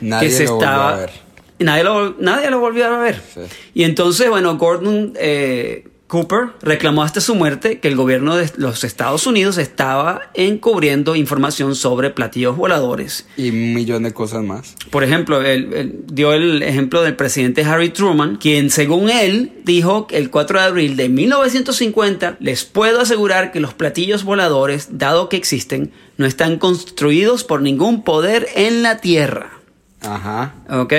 Nadie 0.00 0.28
que 0.28 0.34
se 0.34 0.44
lo 0.44 0.54
volvió 0.54 0.68
estaba, 0.68 0.94
a 0.94 0.96
ver. 0.96 1.10
y 1.58 1.64
Nadie 1.64 1.84
lo, 1.84 2.14
nadie 2.18 2.50
lo 2.50 2.60
volvió 2.60 2.86
a 2.86 2.98
ver. 2.98 3.20
Sí. 3.34 3.40
Y 3.74 3.84
entonces, 3.84 4.28
bueno, 4.28 4.56
Gordon 4.56 5.12
eh, 5.16 5.84
Cooper 6.10 6.48
reclamó 6.60 7.04
hasta 7.04 7.20
su 7.20 7.36
muerte 7.36 7.78
que 7.78 7.86
el 7.86 7.94
gobierno 7.94 8.34
de 8.34 8.50
los 8.56 8.82
Estados 8.82 9.28
Unidos 9.28 9.58
estaba 9.58 10.22
encubriendo 10.34 11.14
información 11.14 11.76
sobre 11.76 12.10
platillos 12.10 12.56
voladores. 12.56 13.28
Y 13.36 13.50
un 13.50 13.74
millón 13.74 14.02
de 14.02 14.12
cosas 14.12 14.42
más. 14.42 14.74
Por 14.90 15.04
ejemplo, 15.04 15.40
él, 15.40 15.72
él 15.72 16.00
dio 16.12 16.32
el 16.32 16.64
ejemplo 16.64 17.02
del 17.02 17.14
presidente 17.14 17.62
Harry 17.62 17.90
Truman, 17.90 18.36
quien 18.36 18.70
según 18.70 19.08
él 19.08 19.52
dijo 19.64 20.08
que 20.08 20.18
el 20.18 20.30
4 20.30 20.58
de 20.58 20.64
abril 20.66 20.96
de 20.96 21.08
1950, 21.08 22.38
les 22.40 22.64
puedo 22.64 23.00
asegurar 23.00 23.52
que 23.52 23.60
los 23.60 23.72
platillos 23.72 24.24
voladores, 24.24 24.98
dado 24.98 25.28
que 25.28 25.36
existen, 25.36 25.92
no 26.16 26.26
están 26.26 26.58
construidos 26.58 27.44
por 27.44 27.62
ningún 27.62 28.02
poder 28.02 28.48
en 28.56 28.82
la 28.82 28.96
Tierra. 28.96 29.52
Ajá. 30.00 30.54
¿Ok? 30.68 30.92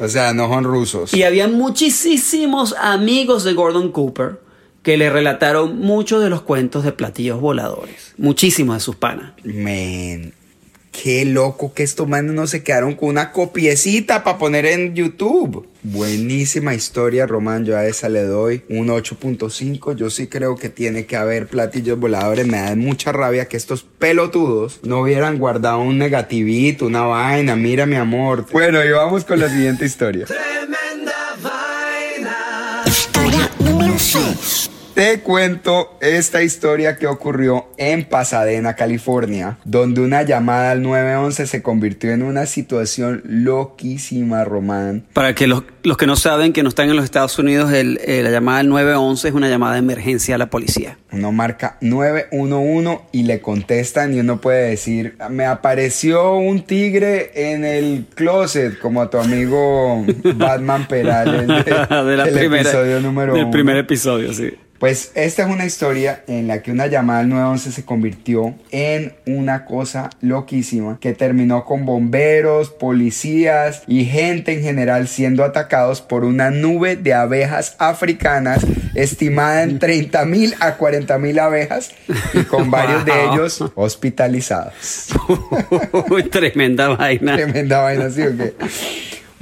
O 0.00 0.08
sea, 0.08 0.32
no 0.32 0.48
son 0.48 0.64
rusos. 0.64 1.14
Y 1.14 1.22
había 1.24 1.46
muchísimos 1.46 2.74
amigos 2.80 3.44
de 3.44 3.52
Gordon 3.52 3.92
Cooper 3.92 4.40
que 4.82 4.96
le 4.96 5.10
relataron 5.10 5.78
muchos 5.78 6.22
de 6.22 6.30
los 6.30 6.40
cuentos 6.40 6.84
de 6.84 6.92
platillos 6.92 7.38
voladores. 7.38 8.14
Muchísimos 8.16 8.76
de 8.76 8.80
sus 8.80 8.96
panas. 8.96 9.32
Men, 9.44 10.32
qué 10.90 11.24
loco 11.24 11.72
que 11.72 11.82
estos 11.82 12.08
manos 12.08 12.34
no 12.34 12.46
se 12.46 12.62
quedaron 12.62 12.94
con 12.94 13.10
una 13.10 13.32
copiecita 13.32 14.24
para 14.24 14.38
poner 14.38 14.66
en 14.66 14.94
YouTube. 14.94 15.68
Buenísima 15.82 16.74
historia, 16.74 17.26
Román. 17.26 17.64
Yo 17.64 17.76
a 17.76 17.86
esa 17.86 18.08
le 18.08 18.22
doy 18.24 18.64
un 18.68 18.88
8.5. 18.88 19.96
Yo 19.96 20.10
sí 20.10 20.26
creo 20.26 20.56
que 20.56 20.68
tiene 20.68 21.06
que 21.06 21.16
haber 21.16 21.46
platillos 21.46 21.98
voladores. 21.98 22.46
Me 22.46 22.58
da 22.58 22.76
mucha 22.76 23.12
rabia 23.12 23.46
que 23.46 23.56
estos 23.56 23.82
pelotudos 23.82 24.80
no 24.82 25.00
hubieran 25.00 25.38
guardado 25.38 25.80
un 25.80 25.96
negativito, 25.96 26.86
una 26.86 27.02
vaina. 27.02 27.56
Mira, 27.56 27.86
mi 27.86 27.96
amor. 27.96 28.46
Bueno, 28.52 28.84
y 28.84 28.90
vamos 28.90 29.24
con 29.24 29.40
la 29.40 29.48
siguiente 29.48 29.86
historia. 29.86 30.22
Historia 30.22 30.79
Te 34.94 35.20
cuento 35.20 35.96
esta 36.02 36.42
historia 36.42 36.96
que 36.96 37.06
ocurrió 37.06 37.68
en 37.78 38.04
Pasadena, 38.04 38.74
California, 38.76 39.56
donde 39.64 40.02
una 40.02 40.22
llamada 40.24 40.72
al 40.72 40.82
911 40.82 41.46
se 41.46 41.62
convirtió 41.62 42.10
en 42.10 42.22
una 42.22 42.44
situación 42.44 43.22
loquísima, 43.24 44.44
Román. 44.44 45.04
Para 45.14 45.34
que 45.34 45.46
los, 45.46 45.62
los 45.84 45.96
que 45.96 46.06
no 46.06 46.16
saben 46.16 46.52
que 46.52 46.62
no 46.62 46.68
están 46.68 46.90
en 46.90 46.96
los 46.96 47.04
Estados 47.04 47.38
Unidos, 47.38 47.72
el- 47.72 47.98
eh, 48.04 48.22
la 48.22 48.30
llamada 48.30 48.58
al 48.58 48.68
911 48.68 49.28
es 49.28 49.34
una 49.34 49.48
llamada 49.48 49.74
de 49.74 49.78
emergencia 49.78 50.34
a 50.34 50.38
la 50.38 50.50
policía. 50.50 50.98
Uno 51.12 51.32
marca 51.32 51.78
911 51.80 53.00
y 53.12 53.22
le 53.22 53.40
contestan 53.40 54.12
y 54.14 54.20
uno 54.20 54.40
puede 54.40 54.68
decir, 54.70 55.16
me 55.30 55.46
apareció 55.46 56.36
un 56.36 56.62
tigre 56.66 57.30
en 57.52 57.64
el 57.64 58.04
closet, 58.14 58.78
como 58.78 59.00
a 59.00 59.08
tu 59.08 59.16
amigo 59.18 60.04
Batman 60.34 60.86
Perales 60.88 61.46
de- 61.46 61.54
De 61.64 62.16
la 62.16 62.24
del 62.24 62.34
primera- 62.34 62.62
episodio 62.62 63.00
número 63.00 63.32
del 63.34 63.44
uno. 63.44 63.50
primer 63.52 63.76
episodio, 63.78 64.34
sí. 64.34 64.52
Pues 64.80 65.12
esta 65.14 65.42
es 65.42 65.50
una 65.50 65.66
historia 65.66 66.24
en 66.26 66.48
la 66.48 66.62
que 66.62 66.72
una 66.72 66.86
llamada 66.86 67.20
al 67.20 67.28
911 67.28 67.70
se 67.70 67.84
convirtió 67.84 68.54
en 68.70 69.12
una 69.26 69.66
cosa 69.66 70.08
loquísima 70.22 70.96
que 70.98 71.12
terminó 71.12 71.66
con 71.66 71.84
bomberos, 71.84 72.70
policías 72.70 73.82
y 73.86 74.06
gente 74.06 74.54
en 74.54 74.62
general 74.62 75.06
siendo 75.06 75.44
atacados 75.44 76.00
por 76.00 76.24
una 76.24 76.50
nube 76.50 76.96
de 76.96 77.12
abejas 77.12 77.76
africanas 77.78 78.66
estimada 78.94 79.64
en 79.64 79.78
30 79.78 80.24
mil 80.24 80.54
a 80.60 80.76
40 80.76 81.18
mil 81.18 81.38
abejas 81.38 81.90
y 82.32 82.44
con 82.44 82.70
varios 82.70 83.04
de 83.04 83.12
ellos 83.26 83.62
hospitalizados. 83.74 85.08
Tremenda 86.30 86.88
vaina. 86.88 87.36
Tremenda 87.36 87.80
vaina, 87.82 88.08
¿sí 88.08 88.22
o 88.22 88.34
qué? 88.34 88.54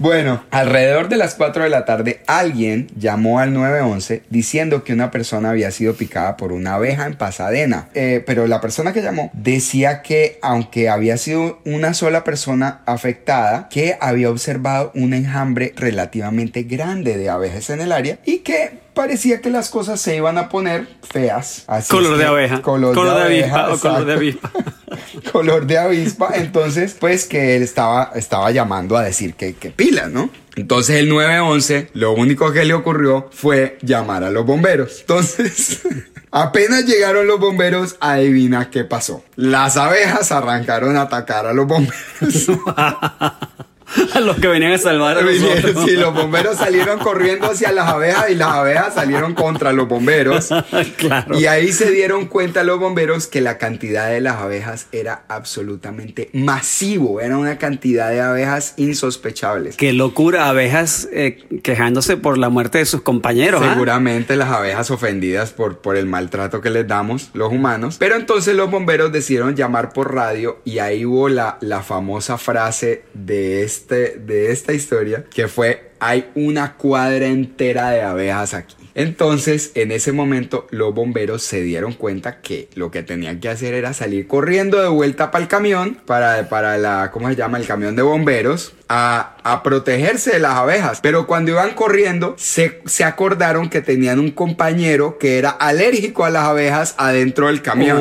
Bueno, 0.00 0.44
alrededor 0.52 1.08
de 1.08 1.16
las 1.16 1.34
4 1.34 1.64
de 1.64 1.70
la 1.70 1.84
tarde 1.84 2.20
alguien 2.28 2.86
llamó 2.96 3.40
al 3.40 3.52
911 3.52 4.22
diciendo 4.30 4.84
que 4.84 4.92
una 4.92 5.10
persona 5.10 5.50
había 5.50 5.72
sido 5.72 5.94
picada 5.94 6.36
por 6.36 6.52
una 6.52 6.74
abeja 6.74 7.04
en 7.04 7.16
Pasadena. 7.16 7.88
Eh, 7.94 8.22
pero 8.24 8.46
la 8.46 8.60
persona 8.60 8.92
que 8.92 9.02
llamó 9.02 9.32
decía 9.32 10.02
que 10.02 10.38
aunque 10.40 10.88
había 10.88 11.16
sido 11.16 11.58
una 11.64 11.94
sola 11.94 12.22
persona 12.22 12.82
afectada, 12.86 13.68
que 13.70 13.96
había 14.00 14.30
observado 14.30 14.92
un 14.94 15.14
enjambre 15.14 15.72
relativamente 15.74 16.62
grande 16.62 17.16
de 17.16 17.28
abejas 17.28 17.68
en 17.70 17.80
el 17.80 17.90
área 17.90 18.20
y 18.24 18.38
que 18.38 18.78
parecía 18.98 19.40
que 19.40 19.48
las 19.48 19.70
cosas 19.70 20.00
se 20.00 20.16
iban 20.16 20.38
a 20.38 20.48
poner 20.48 20.88
feas. 21.08 21.62
Así 21.68 21.88
Color 21.88 22.14
es 22.14 22.18
de 22.18 22.24
abeja. 22.24 22.62
Color, 22.62 22.96
Color 22.96 23.14
de 23.14 23.22
abeja, 23.22 23.66
avispa 23.66 23.74
o 23.74 23.78
color 23.78 24.04
de 24.06 24.12
avispa. 24.12 24.52
color 25.32 25.66
de 25.68 25.78
avispa. 25.78 26.30
Entonces, 26.34 26.96
pues 26.98 27.24
que 27.24 27.54
él 27.54 27.62
estaba, 27.62 28.10
estaba 28.16 28.50
llamando 28.50 28.96
a 28.96 29.04
decir 29.04 29.34
que, 29.34 29.54
que 29.54 29.70
pila, 29.70 30.08
¿no? 30.08 30.30
Entonces 30.56 30.96
el 30.96 31.08
911, 31.10 31.90
lo 31.94 32.10
único 32.10 32.50
que 32.50 32.64
le 32.64 32.74
ocurrió 32.74 33.28
fue 33.30 33.78
llamar 33.82 34.24
a 34.24 34.32
los 34.32 34.44
bomberos. 34.44 34.98
Entonces, 35.02 35.82
apenas 36.32 36.84
llegaron 36.84 37.28
los 37.28 37.38
bomberos, 37.38 37.94
adivina 38.00 38.68
qué 38.68 38.82
pasó. 38.82 39.22
Las 39.36 39.76
abejas 39.76 40.32
arrancaron 40.32 40.96
a 40.96 41.02
atacar 41.02 41.46
a 41.46 41.52
los 41.52 41.68
bomberos. 41.68 42.50
a 44.14 44.20
los 44.20 44.36
que 44.36 44.48
venían 44.48 44.72
a 44.72 44.78
salvar 44.78 45.18
a 45.18 45.22
nosotros. 45.22 45.84
Sí, 45.84 45.96
los 45.96 46.14
bomberos 46.14 46.56
salieron 46.56 46.98
corriendo 46.98 47.50
hacia 47.50 47.72
las 47.72 47.88
abejas 47.88 48.30
y 48.30 48.34
las 48.34 48.48
abejas 48.48 48.94
salieron 48.94 49.34
contra 49.34 49.72
los 49.72 49.88
bomberos. 49.88 50.48
claro. 50.96 51.38
Y 51.38 51.46
ahí 51.46 51.72
se 51.72 51.90
dieron 51.90 52.26
cuenta 52.26 52.64
los 52.64 52.78
bomberos 52.78 53.26
que 53.26 53.40
la 53.40 53.58
cantidad 53.58 54.10
de 54.10 54.20
las 54.20 54.36
abejas 54.36 54.86
era 54.92 55.24
absolutamente 55.28 56.30
masivo. 56.32 57.20
Era 57.20 57.38
una 57.38 57.58
cantidad 57.58 58.10
de 58.10 58.20
abejas 58.20 58.74
insospechables. 58.76 59.76
Qué 59.76 59.92
locura, 59.92 60.48
abejas 60.48 61.08
eh, 61.12 61.44
quejándose 61.62 62.16
por 62.16 62.38
la 62.38 62.48
muerte 62.48 62.78
de 62.78 62.84
sus 62.84 63.02
compañeros. 63.02 63.62
¿ah? 63.64 63.72
Seguramente 63.72 64.36
las 64.36 64.50
abejas 64.50 64.90
ofendidas 64.90 65.52
por, 65.52 65.78
por 65.78 65.96
el 65.96 66.06
maltrato 66.06 66.60
que 66.60 66.70
les 66.70 66.86
damos 66.86 67.30
los 67.34 67.52
humanos. 67.52 67.96
Pero 67.98 68.16
entonces 68.16 68.54
los 68.54 68.70
bomberos 68.70 69.12
decidieron 69.12 69.56
llamar 69.56 69.92
por 69.92 70.14
radio 70.14 70.58
y 70.64 70.78
ahí 70.78 71.04
hubo 71.04 71.28
la, 71.28 71.58
la 71.60 71.82
famosa 71.82 72.38
frase 72.38 73.04
de, 73.14 73.64
este, 73.64 73.77
de 73.86 74.52
esta 74.52 74.72
historia 74.72 75.24
que 75.30 75.48
fue 75.48 75.88
hay 76.00 76.30
una 76.34 76.74
cuadra 76.74 77.26
entera 77.26 77.90
de 77.90 78.02
abejas 78.02 78.54
aquí. 78.54 78.76
Entonces, 78.94 79.70
en 79.76 79.92
ese 79.92 80.10
momento, 80.10 80.66
los 80.70 80.92
bomberos 80.92 81.44
se 81.44 81.62
dieron 81.62 81.92
cuenta 81.92 82.40
que 82.40 82.68
lo 82.74 82.90
que 82.90 83.04
tenían 83.04 83.38
que 83.38 83.48
hacer 83.48 83.74
era 83.74 83.92
salir 83.92 84.26
corriendo 84.26 84.82
de 84.82 84.88
vuelta 84.88 85.30
para 85.30 85.42
el 85.42 85.48
camión, 85.48 85.98
para, 86.04 86.48
para 86.48 86.78
la, 86.78 87.12
¿cómo 87.12 87.28
se 87.28 87.36
llama? 87.36 87.58
El 87.58 87.66
camión 87.66 87.94
de 87.94 88.02
bomberos, 88.02 88.74
a, 88.88 89.60
protegerse 89.62 90.32
de 90.32 90.38
las 90.40 90.54
abejas. 90.54 91.00
Pero 91.00 91.28
cuando 91.28 91.52
iban 91.52 91.74
corriendo, 91.74 92.34
se, 92.38 92.82
se 92.86 93.04
acordaron 93.04 93.70
que 93.70 93.82
tenían 93.82 94.18
un 94.18 94.32
compañero 94.32 95.16
que 95.18 95.38
era 95.38 95.50
alérgico 95.50 96.24
a 96.24 96.30
las 96.30 96.44
abejas 96.44 96.94
adentro 96.98 97.46
del 97.46 97.62
camión. 97.62 97.98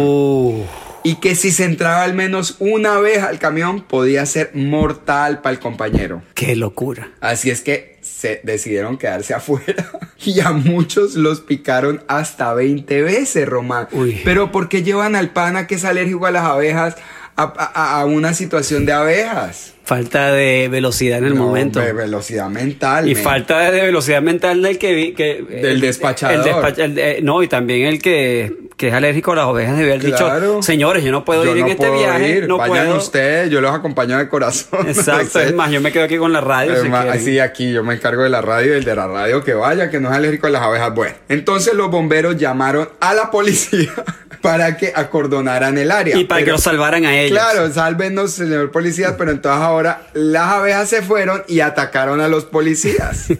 Y 1.08 1.16
que 1.16 1.36
si 1.36 1.52
se 1.52 1.64
entraba 1.64 2.04
al 2.04 2.14
menos 2.14 2.58
una 2.60 2.96
abeja 2.96 3.30
al 3.30 3.40
camión, 3.40 3.80
podía 3.80 4.26
ser 4.26 4.52
mortal 4.54 5.42
para 5.42 5.54
el 5.54 5.60
compañero. 5.62 6.22
qué 6.34 6.58
locura. 6.58 7.12
Así 7.22 7.50
es 7.50 7.62
que 7.62 7.98
se 8.02 8.42
decidieron 8.44 8.98
quedarse 8.98 9.34
afuera 9.34 9.90
y 10.26 10.42
a 10.42 10.52
muchos 10.52 11.16
los 11.16 11.40
picaron 11.40 12.04
hasta 12.10 12.54
20 12.54 13.04
veces, 13.04 13.48
Román. 13.48 13.88
Uy. 13.94 14.20
Pero 14.26 14.52
¿por 14.52 14.68
qué 14.68 14.84
llevan 14.84 15.16
al 15.16 15.30
pana 15.30 15.66
que 15.66 15.76
es 15.76 15.86
alérgico 15.86 16.26
a 16.26 16.32
las 16.32 16.44
abejas 16.44 16.98
a, 17.38 18.06
una 18.06 18.34
situación 18.34 18.86
de 18.86 18.94
abejas? 18.94 19.74
Falta 19.86 20.32
de 20.34 20.68
velocidad 20.70 21.20
en 21.20 21.26
el 21.26 21.36
No, 21.36 21.46
momento. 21.46 21.80
ve- 21.80 21.94
velocidad 21.94 22.50
mental. 22.50 23.08
Y 23.08 23.16
falta 23.16 23.72
de 23.72 23.82
velocidad 23.82 24.22
mental 24.22 24.62
del 24.62 24.78
que 24.78 24.94
vi 24.94 25.14
que 25.14 25.42
Del 25.50 25.66
el- 25.66 25.82
despachador. 25.82 26.36
el 26.36 26.44
despacha- 26.44 26.84
el 26.84 26.96
de- 26.96 27.20
no, 27.22 27.42
y 27.42 27.48
también 27.48 27.88
el 27.88 28.02
que, 28.02 28.54
que 28.76 28.90
es 28.90 28.94
alérgico 28.94 29.32
a 29.32 29.36
las 29.38 29.46
ovejas 29.46 29.78
debe 29.78 29.94
haber 29.94 30.04
Claro. 30.12 30.56
dicho, 30.56 30.62
señores, 30.64 31.06
yo 31.06 31.12
no 31.14 31.24
puedo 31.24 31.46
Yo 31.46 31.52
ir 31.52 31.58
en 31.60 31.64
no 31.68 31.72
este 31.72 31.88
puedo 31.88 32.00
viaje, 32.00 32.30
ir, 32.40 32.48
no 32.50 32.58
Vayan 32.58 32.86
puedo. 32.88 32.98
ustedes, 32.98 33.50
yo 33.50 33.62
los 33.62 33.74
acompaño 33.74 34.18
de 34.18 34.28
corazón. 34.28 34.86
Exacto, 34.90 35.40
es 35.40 35.54
más, 35.54 35.72
yo 35.72 35.80
me 35.80 35.94
quedo 35.94 36.04
aquí 36.04 36.18
con 36.18 36.34
la 36.34 36.42
radio. 36.42 36.74
Es 36.74 36.82
si 36.82 36.90
más, 36.90 37.06
así 37.06 37.40
aquí 37.40 37.72
yo 37.72 37.82
me 37.84 37.94
encargo 37.94 38.24
de 38.24 38.30
la 38.30 38.42
radio 38.42 38.74
y 38.74 38.78
el 38.80 38.84
de 38.84 38.94
la 38.96 39.08
radio 39.08 39.42
que 39.44 39.54
vaya, 39.54 39.90
que 39.90 40.02
no 40.02 40.10
es 40.10 40.16
alérgico 40.18 40.48
a 40.48 40.50
las 40.50 40.64
abejas. 40.64 40.94
Bueno, 40.94 41.16
entonces 41.30 41.74
los 41.76 41.90
bomberos 41.90 42.36
llamaron 42.36 42.90
a 43.00 43.14
la 43.14 43.32
policía 43.32 43.92
para 44.42 44.78
que 44.78 44.94
acordonaran 44.96 45.78
el 45.78 45.92
área. 45.92 46.18
y 46.18 46.26
para 46.26 46.44
que 46.44 46.52
los 46.52 46.64
salvaran 46.64 47.06
a 47.06 47.18
ellos. 47.18 47.38
Claro, 47.38 47.72
sálvenos, 47.72 48.32
señor 48.32 48.72
policía, 48.72 49.18
pero 49.18 49.32
entonces 49.32 49.62
ahora 49.62 50.08
las 50.14 50.50
abejas 50.54 50.90
se 50.90 51.02
fueron 51.02 51.44
y 51.48 51.60
atacaron 51.60 52.22
a 52.22 52.28
los 52.28 52.46
policías. 52.46 53.28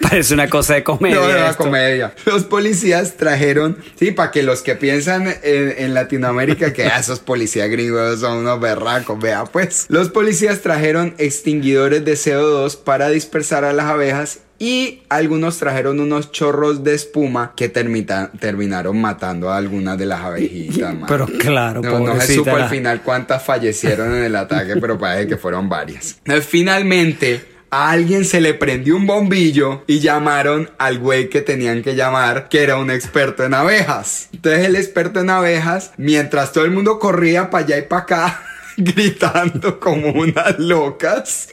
Parece 0.00 0.34
una 0.34 0.48
cosa 0.48 0.74
de 0.74 0.84
comedia. 0.84 1.16
No, 1.16 1.28
no, 1.28 1.46
esto. 1.46 1.64
comedia. 1.64 2.14
Los 2.26 2.44
policías 2.44 3.16
trajeron, 3.16 3.78
sí, 3.98 4.10
para 4.12 4.30
que 4.30 4.42
los 4.42 4.62
que 4.62 4.74
piensan 4.74 5.26
en, 5.42 5.74
en 5.78 5.94
Latinoamérica 5.94 6.72
que 6.72 6.84
ah, 6.84 6.98
esos 6.98 7.20
policías 7.20 7.70
gringos 7.70 8.20
son 8.20 8.38
unos 8.38 8.60
berracos, 8.60 9.18
vea 9.18 9.44
pues. 9.44 9.86
Los 9.88 10.10
policías 10.10 10.60
trajeron 10.60 11.14
extinguidores 11.18 12.04
de 12.04 12.12
CO2 12.14 12.76
para 12.76 13.08
dispersar 13.08 13.64
a 13.64 13.72
las 13.72 13.86
abejas 13.86 14.40
y 14.64 15.02
algunos 15.08 15.58
trajeron 15.58 15.98
unos 15.98 16.30
chorros 16.30 16.84
de 16.84 16.94
espuma 16.94 17.52
que 17.56 17.68
termita- 17.68 18.30
terminaron 18.38 19.00
matando 19.00 19.50
a 19.50 19.56
algunas 19.56 19.98
de 19.98 20.06
las 20.06 20.20
abejitas. 20.20 20.94
man. 20.94 21.06
Pero 21.08 21.26
claro, 21.26 21.82
no, 21.82 21.98
no 21.98 22.20
se 22.20 22.36
supo 22.36 22.56
la- 22.56 22.64
al 22.66 22.70
final 22.70 23.02
cuántas 23.02 23.42
fallecieron 23.42 24.14
en 24.14 24.22
el 24.22 24.36
ataque, 24.36 24.76
pero 24.80 24.96
parece 24.98 25.26
que 25.26 25.36
fueron 25.36 25.68
varias. 25.68 26.20
Finalmente, 26.62 27.44
a 27.70 27.90
alguien 27.90 28.24
se 28.24 28.40
le 28.40 28.54
prendió 28.54 28.94
un 28.94 29.04
bombillo 29.06 29.82
y 29.88 29.98
llamaron 29.98 30.70
al 30.78 30.98
güey 31.00 31.28
que 31.28 31.40
tenían 31.40 31.82
que 31.82 31.96
llamar, 31.96 32.48
que 32.48 32.62
era 32.62 32.76
un 32.76 32.90
experto 32.90 33.42
en 33.44 33.54
abejas. 33.54 34.28
Entonces 34.32 34.64
el 34.66 34.76
experto 34.76 35.18
en 35.20 35.30
abejas, 35.30 35.90
mientras 35.96 36.52
todo 36.52 36.64
el 36.64 36.70
mundo 36.70 36.98
corría 37.00 37.50
para 37.50 37.64
allá 37.64 37.78
y 37.78 37.82
para 37.82 38.02
acá, 38.02 38.42
gritando 38.94 39.78
como 39.78 40.10
unas 40.10 40.58
locas, 40.58 41.48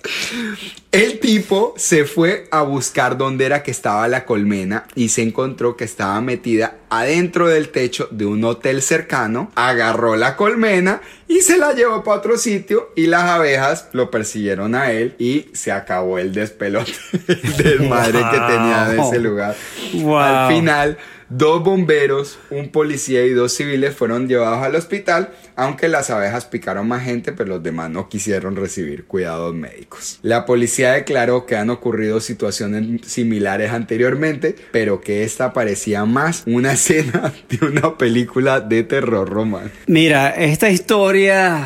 el 0.92 1.20
tipo 1.20 1.74
se 1.78 2.06
fue 2.06 2.48
a 2.52 2.62
buscar 2.64 3.18
dónde 3.18 3.46
era 3.46 3.64
que 3.64 3.72
estaba 3.72 4.08
la 4.08 4.26
colmena 4.26 4.86
y 4.96 5.10
se 5.10 5.22
encontró 5.22 5.78
que 5.78 5.84
estaba 5.84 6.20
metida 6.22 6.76
adentro 6.90 7.48
del 7.48 7.70
techo 7.70 8.08
de 8.12 8.26
un 8.26 8.44
hotel 8.44 8.82
cercano, 8.82 9.52
agarró 9.56 10.16
la 10.16 10.36
colmena 10.36 11.02
y 11.28 11.42
se 11.42 11.58
la 11.58 11.74
llevó 11.74 12.04
para 12.04 12.18
otro 12.18 12.38
sitio 12.38 12.90
y 12.96 13.06
las 13.06 13.24
abejas 13.24 13.90
lo 13.94 14.10
persiguieron 14.10 14.74
a 14.74 14.92
él 14.92 15.16
y 15.20 15.48
se 15.54 15.72
acabó 15.72 16.18
el 16.18 16.34
despelote 16.34 16.94
del 17.58 17.82
madre 17.90 18.20
que 18.32 18.40
tenía 18.40 18.88
de 18.90 19.02
ese 19.02 19.20
lugar. 19.20 19.56
Wow. 19.94 20.18
Al 20.18 20.54
final, 20.54 20.98
dos 21.30 21.64
bomberos, 21.64 22.40
un 22.50 22.70
policía 22.70 23.24
y 23.26 23.30
dos 23.32 23.54
civiles 23.54 23.96
fueron 23.96 24.28
llevados 24.28 24.64
al 24.64 24.76
hospital, 24.76 25.30
aunque 25.56 25.88
las 25.88 26.10
abejas 26.10 26.46
picaron 26.46 26.88
más 26.88 27.04
gente, 27.04 27.32
pero 27.34 27.50
los 27.50 27.64
demás 27.64 27.90
no 27.92 28.10
quisieron 28.10 28.56
recibir 28.56 29.06
cuidados 29.06 29.54
médicos. 29.54 30.20
La 30.24 30.46
policía 30.46 30.94
declaró 30.94 31.46
que 31.46 31.56
han 31.56 31.70
ocurrido 31.70 32.20
situaciones 32.20 33.06
similares 33.06 33.72
anteriormente, 33.72 34.56
pero 34.72 35.02
que 35.02 35.24
esta 35.24 35.54
parecía 35.54 36.06
más 36.06 36.44
una 36.46 36.74
escena 36.74 37.34
de 37.50 37.66
una 37.66 37.98
película 37.98 38.60
de 38.62 38.84
terror 38.84 39.30
romano. 39.30 39.70
Mira, 39.88 40.30
esta 40.32 40.70
historia, 40.70 41.64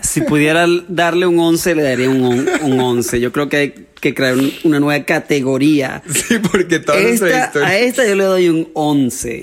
si 0.00 0.20
pudiera 0.22 0.66
darle 0.88 1.26
un 1.26 1.38
11, 1.38 1.74
le 1.74 1.82
daría 1.82 2.08
un, 2.08 2.22
on- 2.22 2.48
un 2.62 2.80
11. 2.80 3.20
Yo 3.20 3.32
creo 3.32 3.48
que 3.48 3.56
hay 3.56 3.74
que 4.00 4.14
crear 4.14 4.34
un- 4.36 4.52
una 4.64 4.80
nueva 4.80 5.04
categoría. 5.04 6.02
Sí, 6.12 6.38
porque 6.38 6.78
toda 6.78 7.00
nuestra 7.00 7.44
Esta- 7.46 7.66
a 7.66 7.76
esta 7.78 8.06
yo 8.06 8.14
le 8.14 8.24
doy 8.24 8.48
un 8.48 8.68
11. 8.74 9.42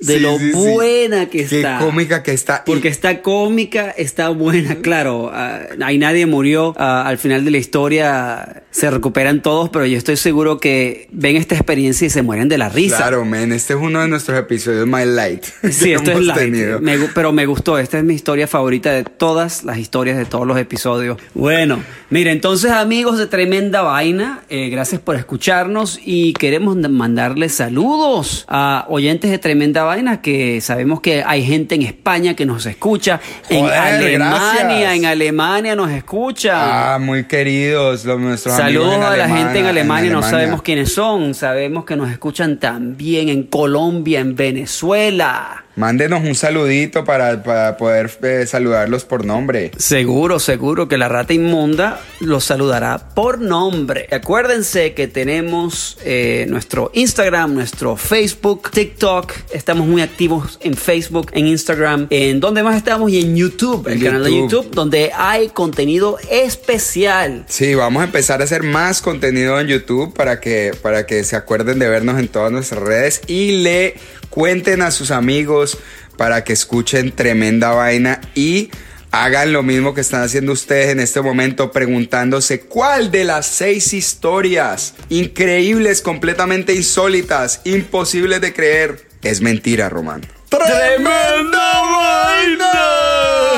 De 0.00 0.14
Sí, 0.14 0.20
lo 0.20 0.38
sí, 0.38 0.52
sí. 0.52 0.58
buena 0.58 1.26
que 1.26 1.46
Qué 1.46 1.56
está. 1.56 1.78
cómica 1.78 2.22
que 2.22 2.32
está. 2.32 2.64
Porque 2.64 2.88
está 2.88 3.22
cómica, 3.22 3.90
está 3.96 4.28
buena, 4.30 4.76
claro. 4.82 5.30
ah, 5.32 5.60
ahí 5.82 5.98
nadie 5.98 6.26
murió. 6.26 6.74
ah, 6.78 7.04
al 7.06 7.18
final 7.18 7.44
de 7.44 7.50
la 7.50 7.58
historia 7.58 8.62
se 8.70 8.90
recuperan 8.90 9.40
todos, 9.42 9.70
pero 9.70 9.86
yo 9.86 9.96
estoy 9.96 10.16
seguro 10.16 10.58
que 10.58 11.08
ven 11.12 11.36
esta 11.36 11.54
experiencia 11.54 12.06
y 12.06 12.10
se 12.10 12.22
mueren 12.22 12.48
de 12.48 12.58
la 12.58 12.68
risa. 12.68 12.98
Claro, 12.98 13.24
men, 13.24 13.52
este 13.52 13.72
es 13.74 13.78
uno 13.80 14.00
de 14.02 14.08
nuestros 14.08 14.38
episodios 14.38 14.86
My 14.86 15.04
Light. 15.06 15.44
Sí, 15.70 15.92
esto 15.92 16.10
es 16.12 16.20
light, 16.20 16.80
me 16.80 16.98
pero 17.14 17.32
me 17.32 17.46
gustó. 17.46 17.78
Esta 17.78 17.98
es 17.98 18.04
mi 18.04 18.14
historia 18.14 18.46
favorita 18.46 18.92
de 18.92 19.04
todas 19.04 19.64
las 19.64 19.78
historias 19.78 20.16
de 20.18 20.24
todos 20.26 20.46
los 20.46 20.58
episodios. 20.58 21.16
Bueno, 21.34 21.82
mira, 22.10 22.32
entonces 22.32 22.70
amigos 22.70 23.18
de 23.18 23.26
Tremenda 23.26 23.82
Vaina, 23.82 24.42
eh, 24.50 24.68
gracias 24.68 25.00
por 25.00 25.16
escucharnos 25.16 25.98
y 26.04 26.32
queremos 26.34 26.76
mandarles 26.76 27.52
saludos 27.54 28.44
a 28.48 28.84
oyentes 28.88 29.30
de 29.30 29.38
Tremenda 29.38 29.84
Vaina 29.86 30.20
que 30.20 30.60
sabemos 30.60 31.00
que 31.00 31.22
hay 31.26 31.42
gente 31.44 31.74
en 31.74 31.82
España 31.82 32.34
que 32.34 32.44
nos 32.46 32.66
escucha, 32.66 33.20
en 33.48 33.64
Alemania, 33.66 34.18
gracias. 34.18 34.96
en 34.96 35.04
Alemania 35.06 35.74
nos 35.74 35.90
escucha. 35.90 36.94
Ah, 36.94 36.98
muy 36.98 37.24
queridos 37.24 38.04
los 38.04 38.20
nuestros 38.20 38.54
Saludos 38.54 38.88
amigos 38.88 38.96
en 38.96 39.02
a 39.12 39.16
la 39.16 39.24
Alemania- 39.24 39.44
gente 39.44 39.58
en 39.60 39.66
Alemania, 39.66 40.10
no 40.12 40.18
Alemania. 40.18 40.30
sabemos 40.30 40.62
quiénes 40.62 40.92
son, 40.92 41.34
sabemos 41.34 41.84
que 41.84 41.96
nos 41.96 42.10
escuchan 42.10 42.58
también 42.58 43.28
en 43.28 43.44
Colombia, 43.44 44.20
en 44.20 44.36
Venezuela. 44.36 45.64
Mándenos 45.76 46.24
un 46.24 46.34
saludito 46.34 47.04
para, 47.04 47.42
para 47.42 47.76
poder 47.76 48.10
eh, 48.22 48.46
saludarlos 48.46 49.04
por 49.04 49.26
nombre. 49.26 49.72
Seguro, 49.76 50.38
seguro 50.38 50.88
que 50.88 50.96
la 50.96 51.08
rata 51.08 51.34
inmunda 51.34 52.00
los 52.20 52.44
saludará 52.44 53.10
por 53.14 53.38
nombre. 53.38 54.08
Acuérdense 54.10 54.94
que 54.94 55.06
tenemos 55.06 55.98
eh, 56.02 56.46
nuestro 56.48 56.90
Instagram, 56.94 57.52
nuestro 57.52 57.98
Facebook, 57.98 58.70
TikTok. 58.70 59.30
Estamos 59.52 59.86
muy 59.86 60.00
activos 60.00 60.58
en 60.62 60.78
Facebook, 60.78 61.30
en 61.32 61.46
Instagram. 61.48 62.06
¿En 62.08 62.40
dónde 62.40 62.62
más 62.62 62.76
estamos? 62.78 63.10
Y 63.10 63.20
en 63.20 63.36
YouTube, 63.36 63.86
el 63.88 64.02
canal 64.02 64.24
de 64.24 64.30
YouTube. 64.30 64.64
YouTube, 64.64 64.74
donde 64.74 65.12
hay 65.14 65.48
contenido 65.48 66.16
especial. 66.30 67.44
Sí, 67.48 67.74
vamos 67.74 68.00
a 68.00 68.06
empezar 68.06 68.40
a 68.40 68.44
hacer 68.44 68.62
más 68.62 69.02
contenido 69.02 69.60
en 69.60 69.66
YouTube 69.66 70.14
para 70.14 70.40
que, 70.40 70.72
para 70.80 71.04
que 71.04 71.22
se 71.22 71.36
acuerden 71.36 71.78
de 71.78 71.88
vernos 71.90 72.18
en 72.18 72.28
todas 72.28 72.50
nuestras 72.50 72.80
redes 72.80 73.20
y 73.26 73.62
le 73.62 73.96
cuenten 74.36 74.82
a 74.82 74.90
sus 74.90 75.12
amigos 75.12 75.78
para 76.18 76.44
que 76.44 76.52
escuchen 76.52 77.10
tremenda 77.10 77.70
vaina 77.70 78.20
y 78.34 78.70
hagan 79.10 79.54
lo 79.54 79.62
mismo 79.62 79.94
que 79.94 80.02
están 80.02 80.22
haciendo 80.22 80.52
ustedes 80.52 80.90
en 80.90 81.00
este 81.00 81.22
momento 81.22 81.72
preguntándose 81.72 82.60
cuál 82.60 83.10
de 83.10 83.24
las 83.24 83.46
seis 83.46 83.94
historias 83.94 84.92
increíbles, 85.08 86.02
completamente 86.02 86.74
insólitas, 86.74 87.62
imposibles 87.64 88.42
de 88.42 88.52
creer, 88.52 89.08
es 89.22 89.40
mentira, 89.40 89.88
Román. 89.88 90.20
¡Tremenda 90.50 91.80
vaina! 91.96 92.72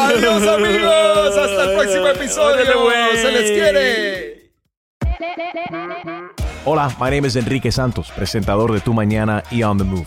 Adiós 0.07 0.47
amigos, 0.59 1.37
hasta 1.37 1.65
el 1.65 1.77
próximo 1.77 2.07
episodio. 2.07 2.65
Se 3.21 3.33
les 3.33 3.51
quiere. 3.51 4.53
Hola, 6.65 6.97
my 7.01 7.11
name 7.11 7.27
is 7.27 7.35
Enrique 7.35 7.73
Santos, 7.73 8.13
presentador 8.15 8.73
de 8.73 8.79
Tu 8.79 8.95
Mañana 8.95 9.43
y 9.51 9.65
On 9.65 9.77
the 9.77 9.83
Move. 9.83 10.07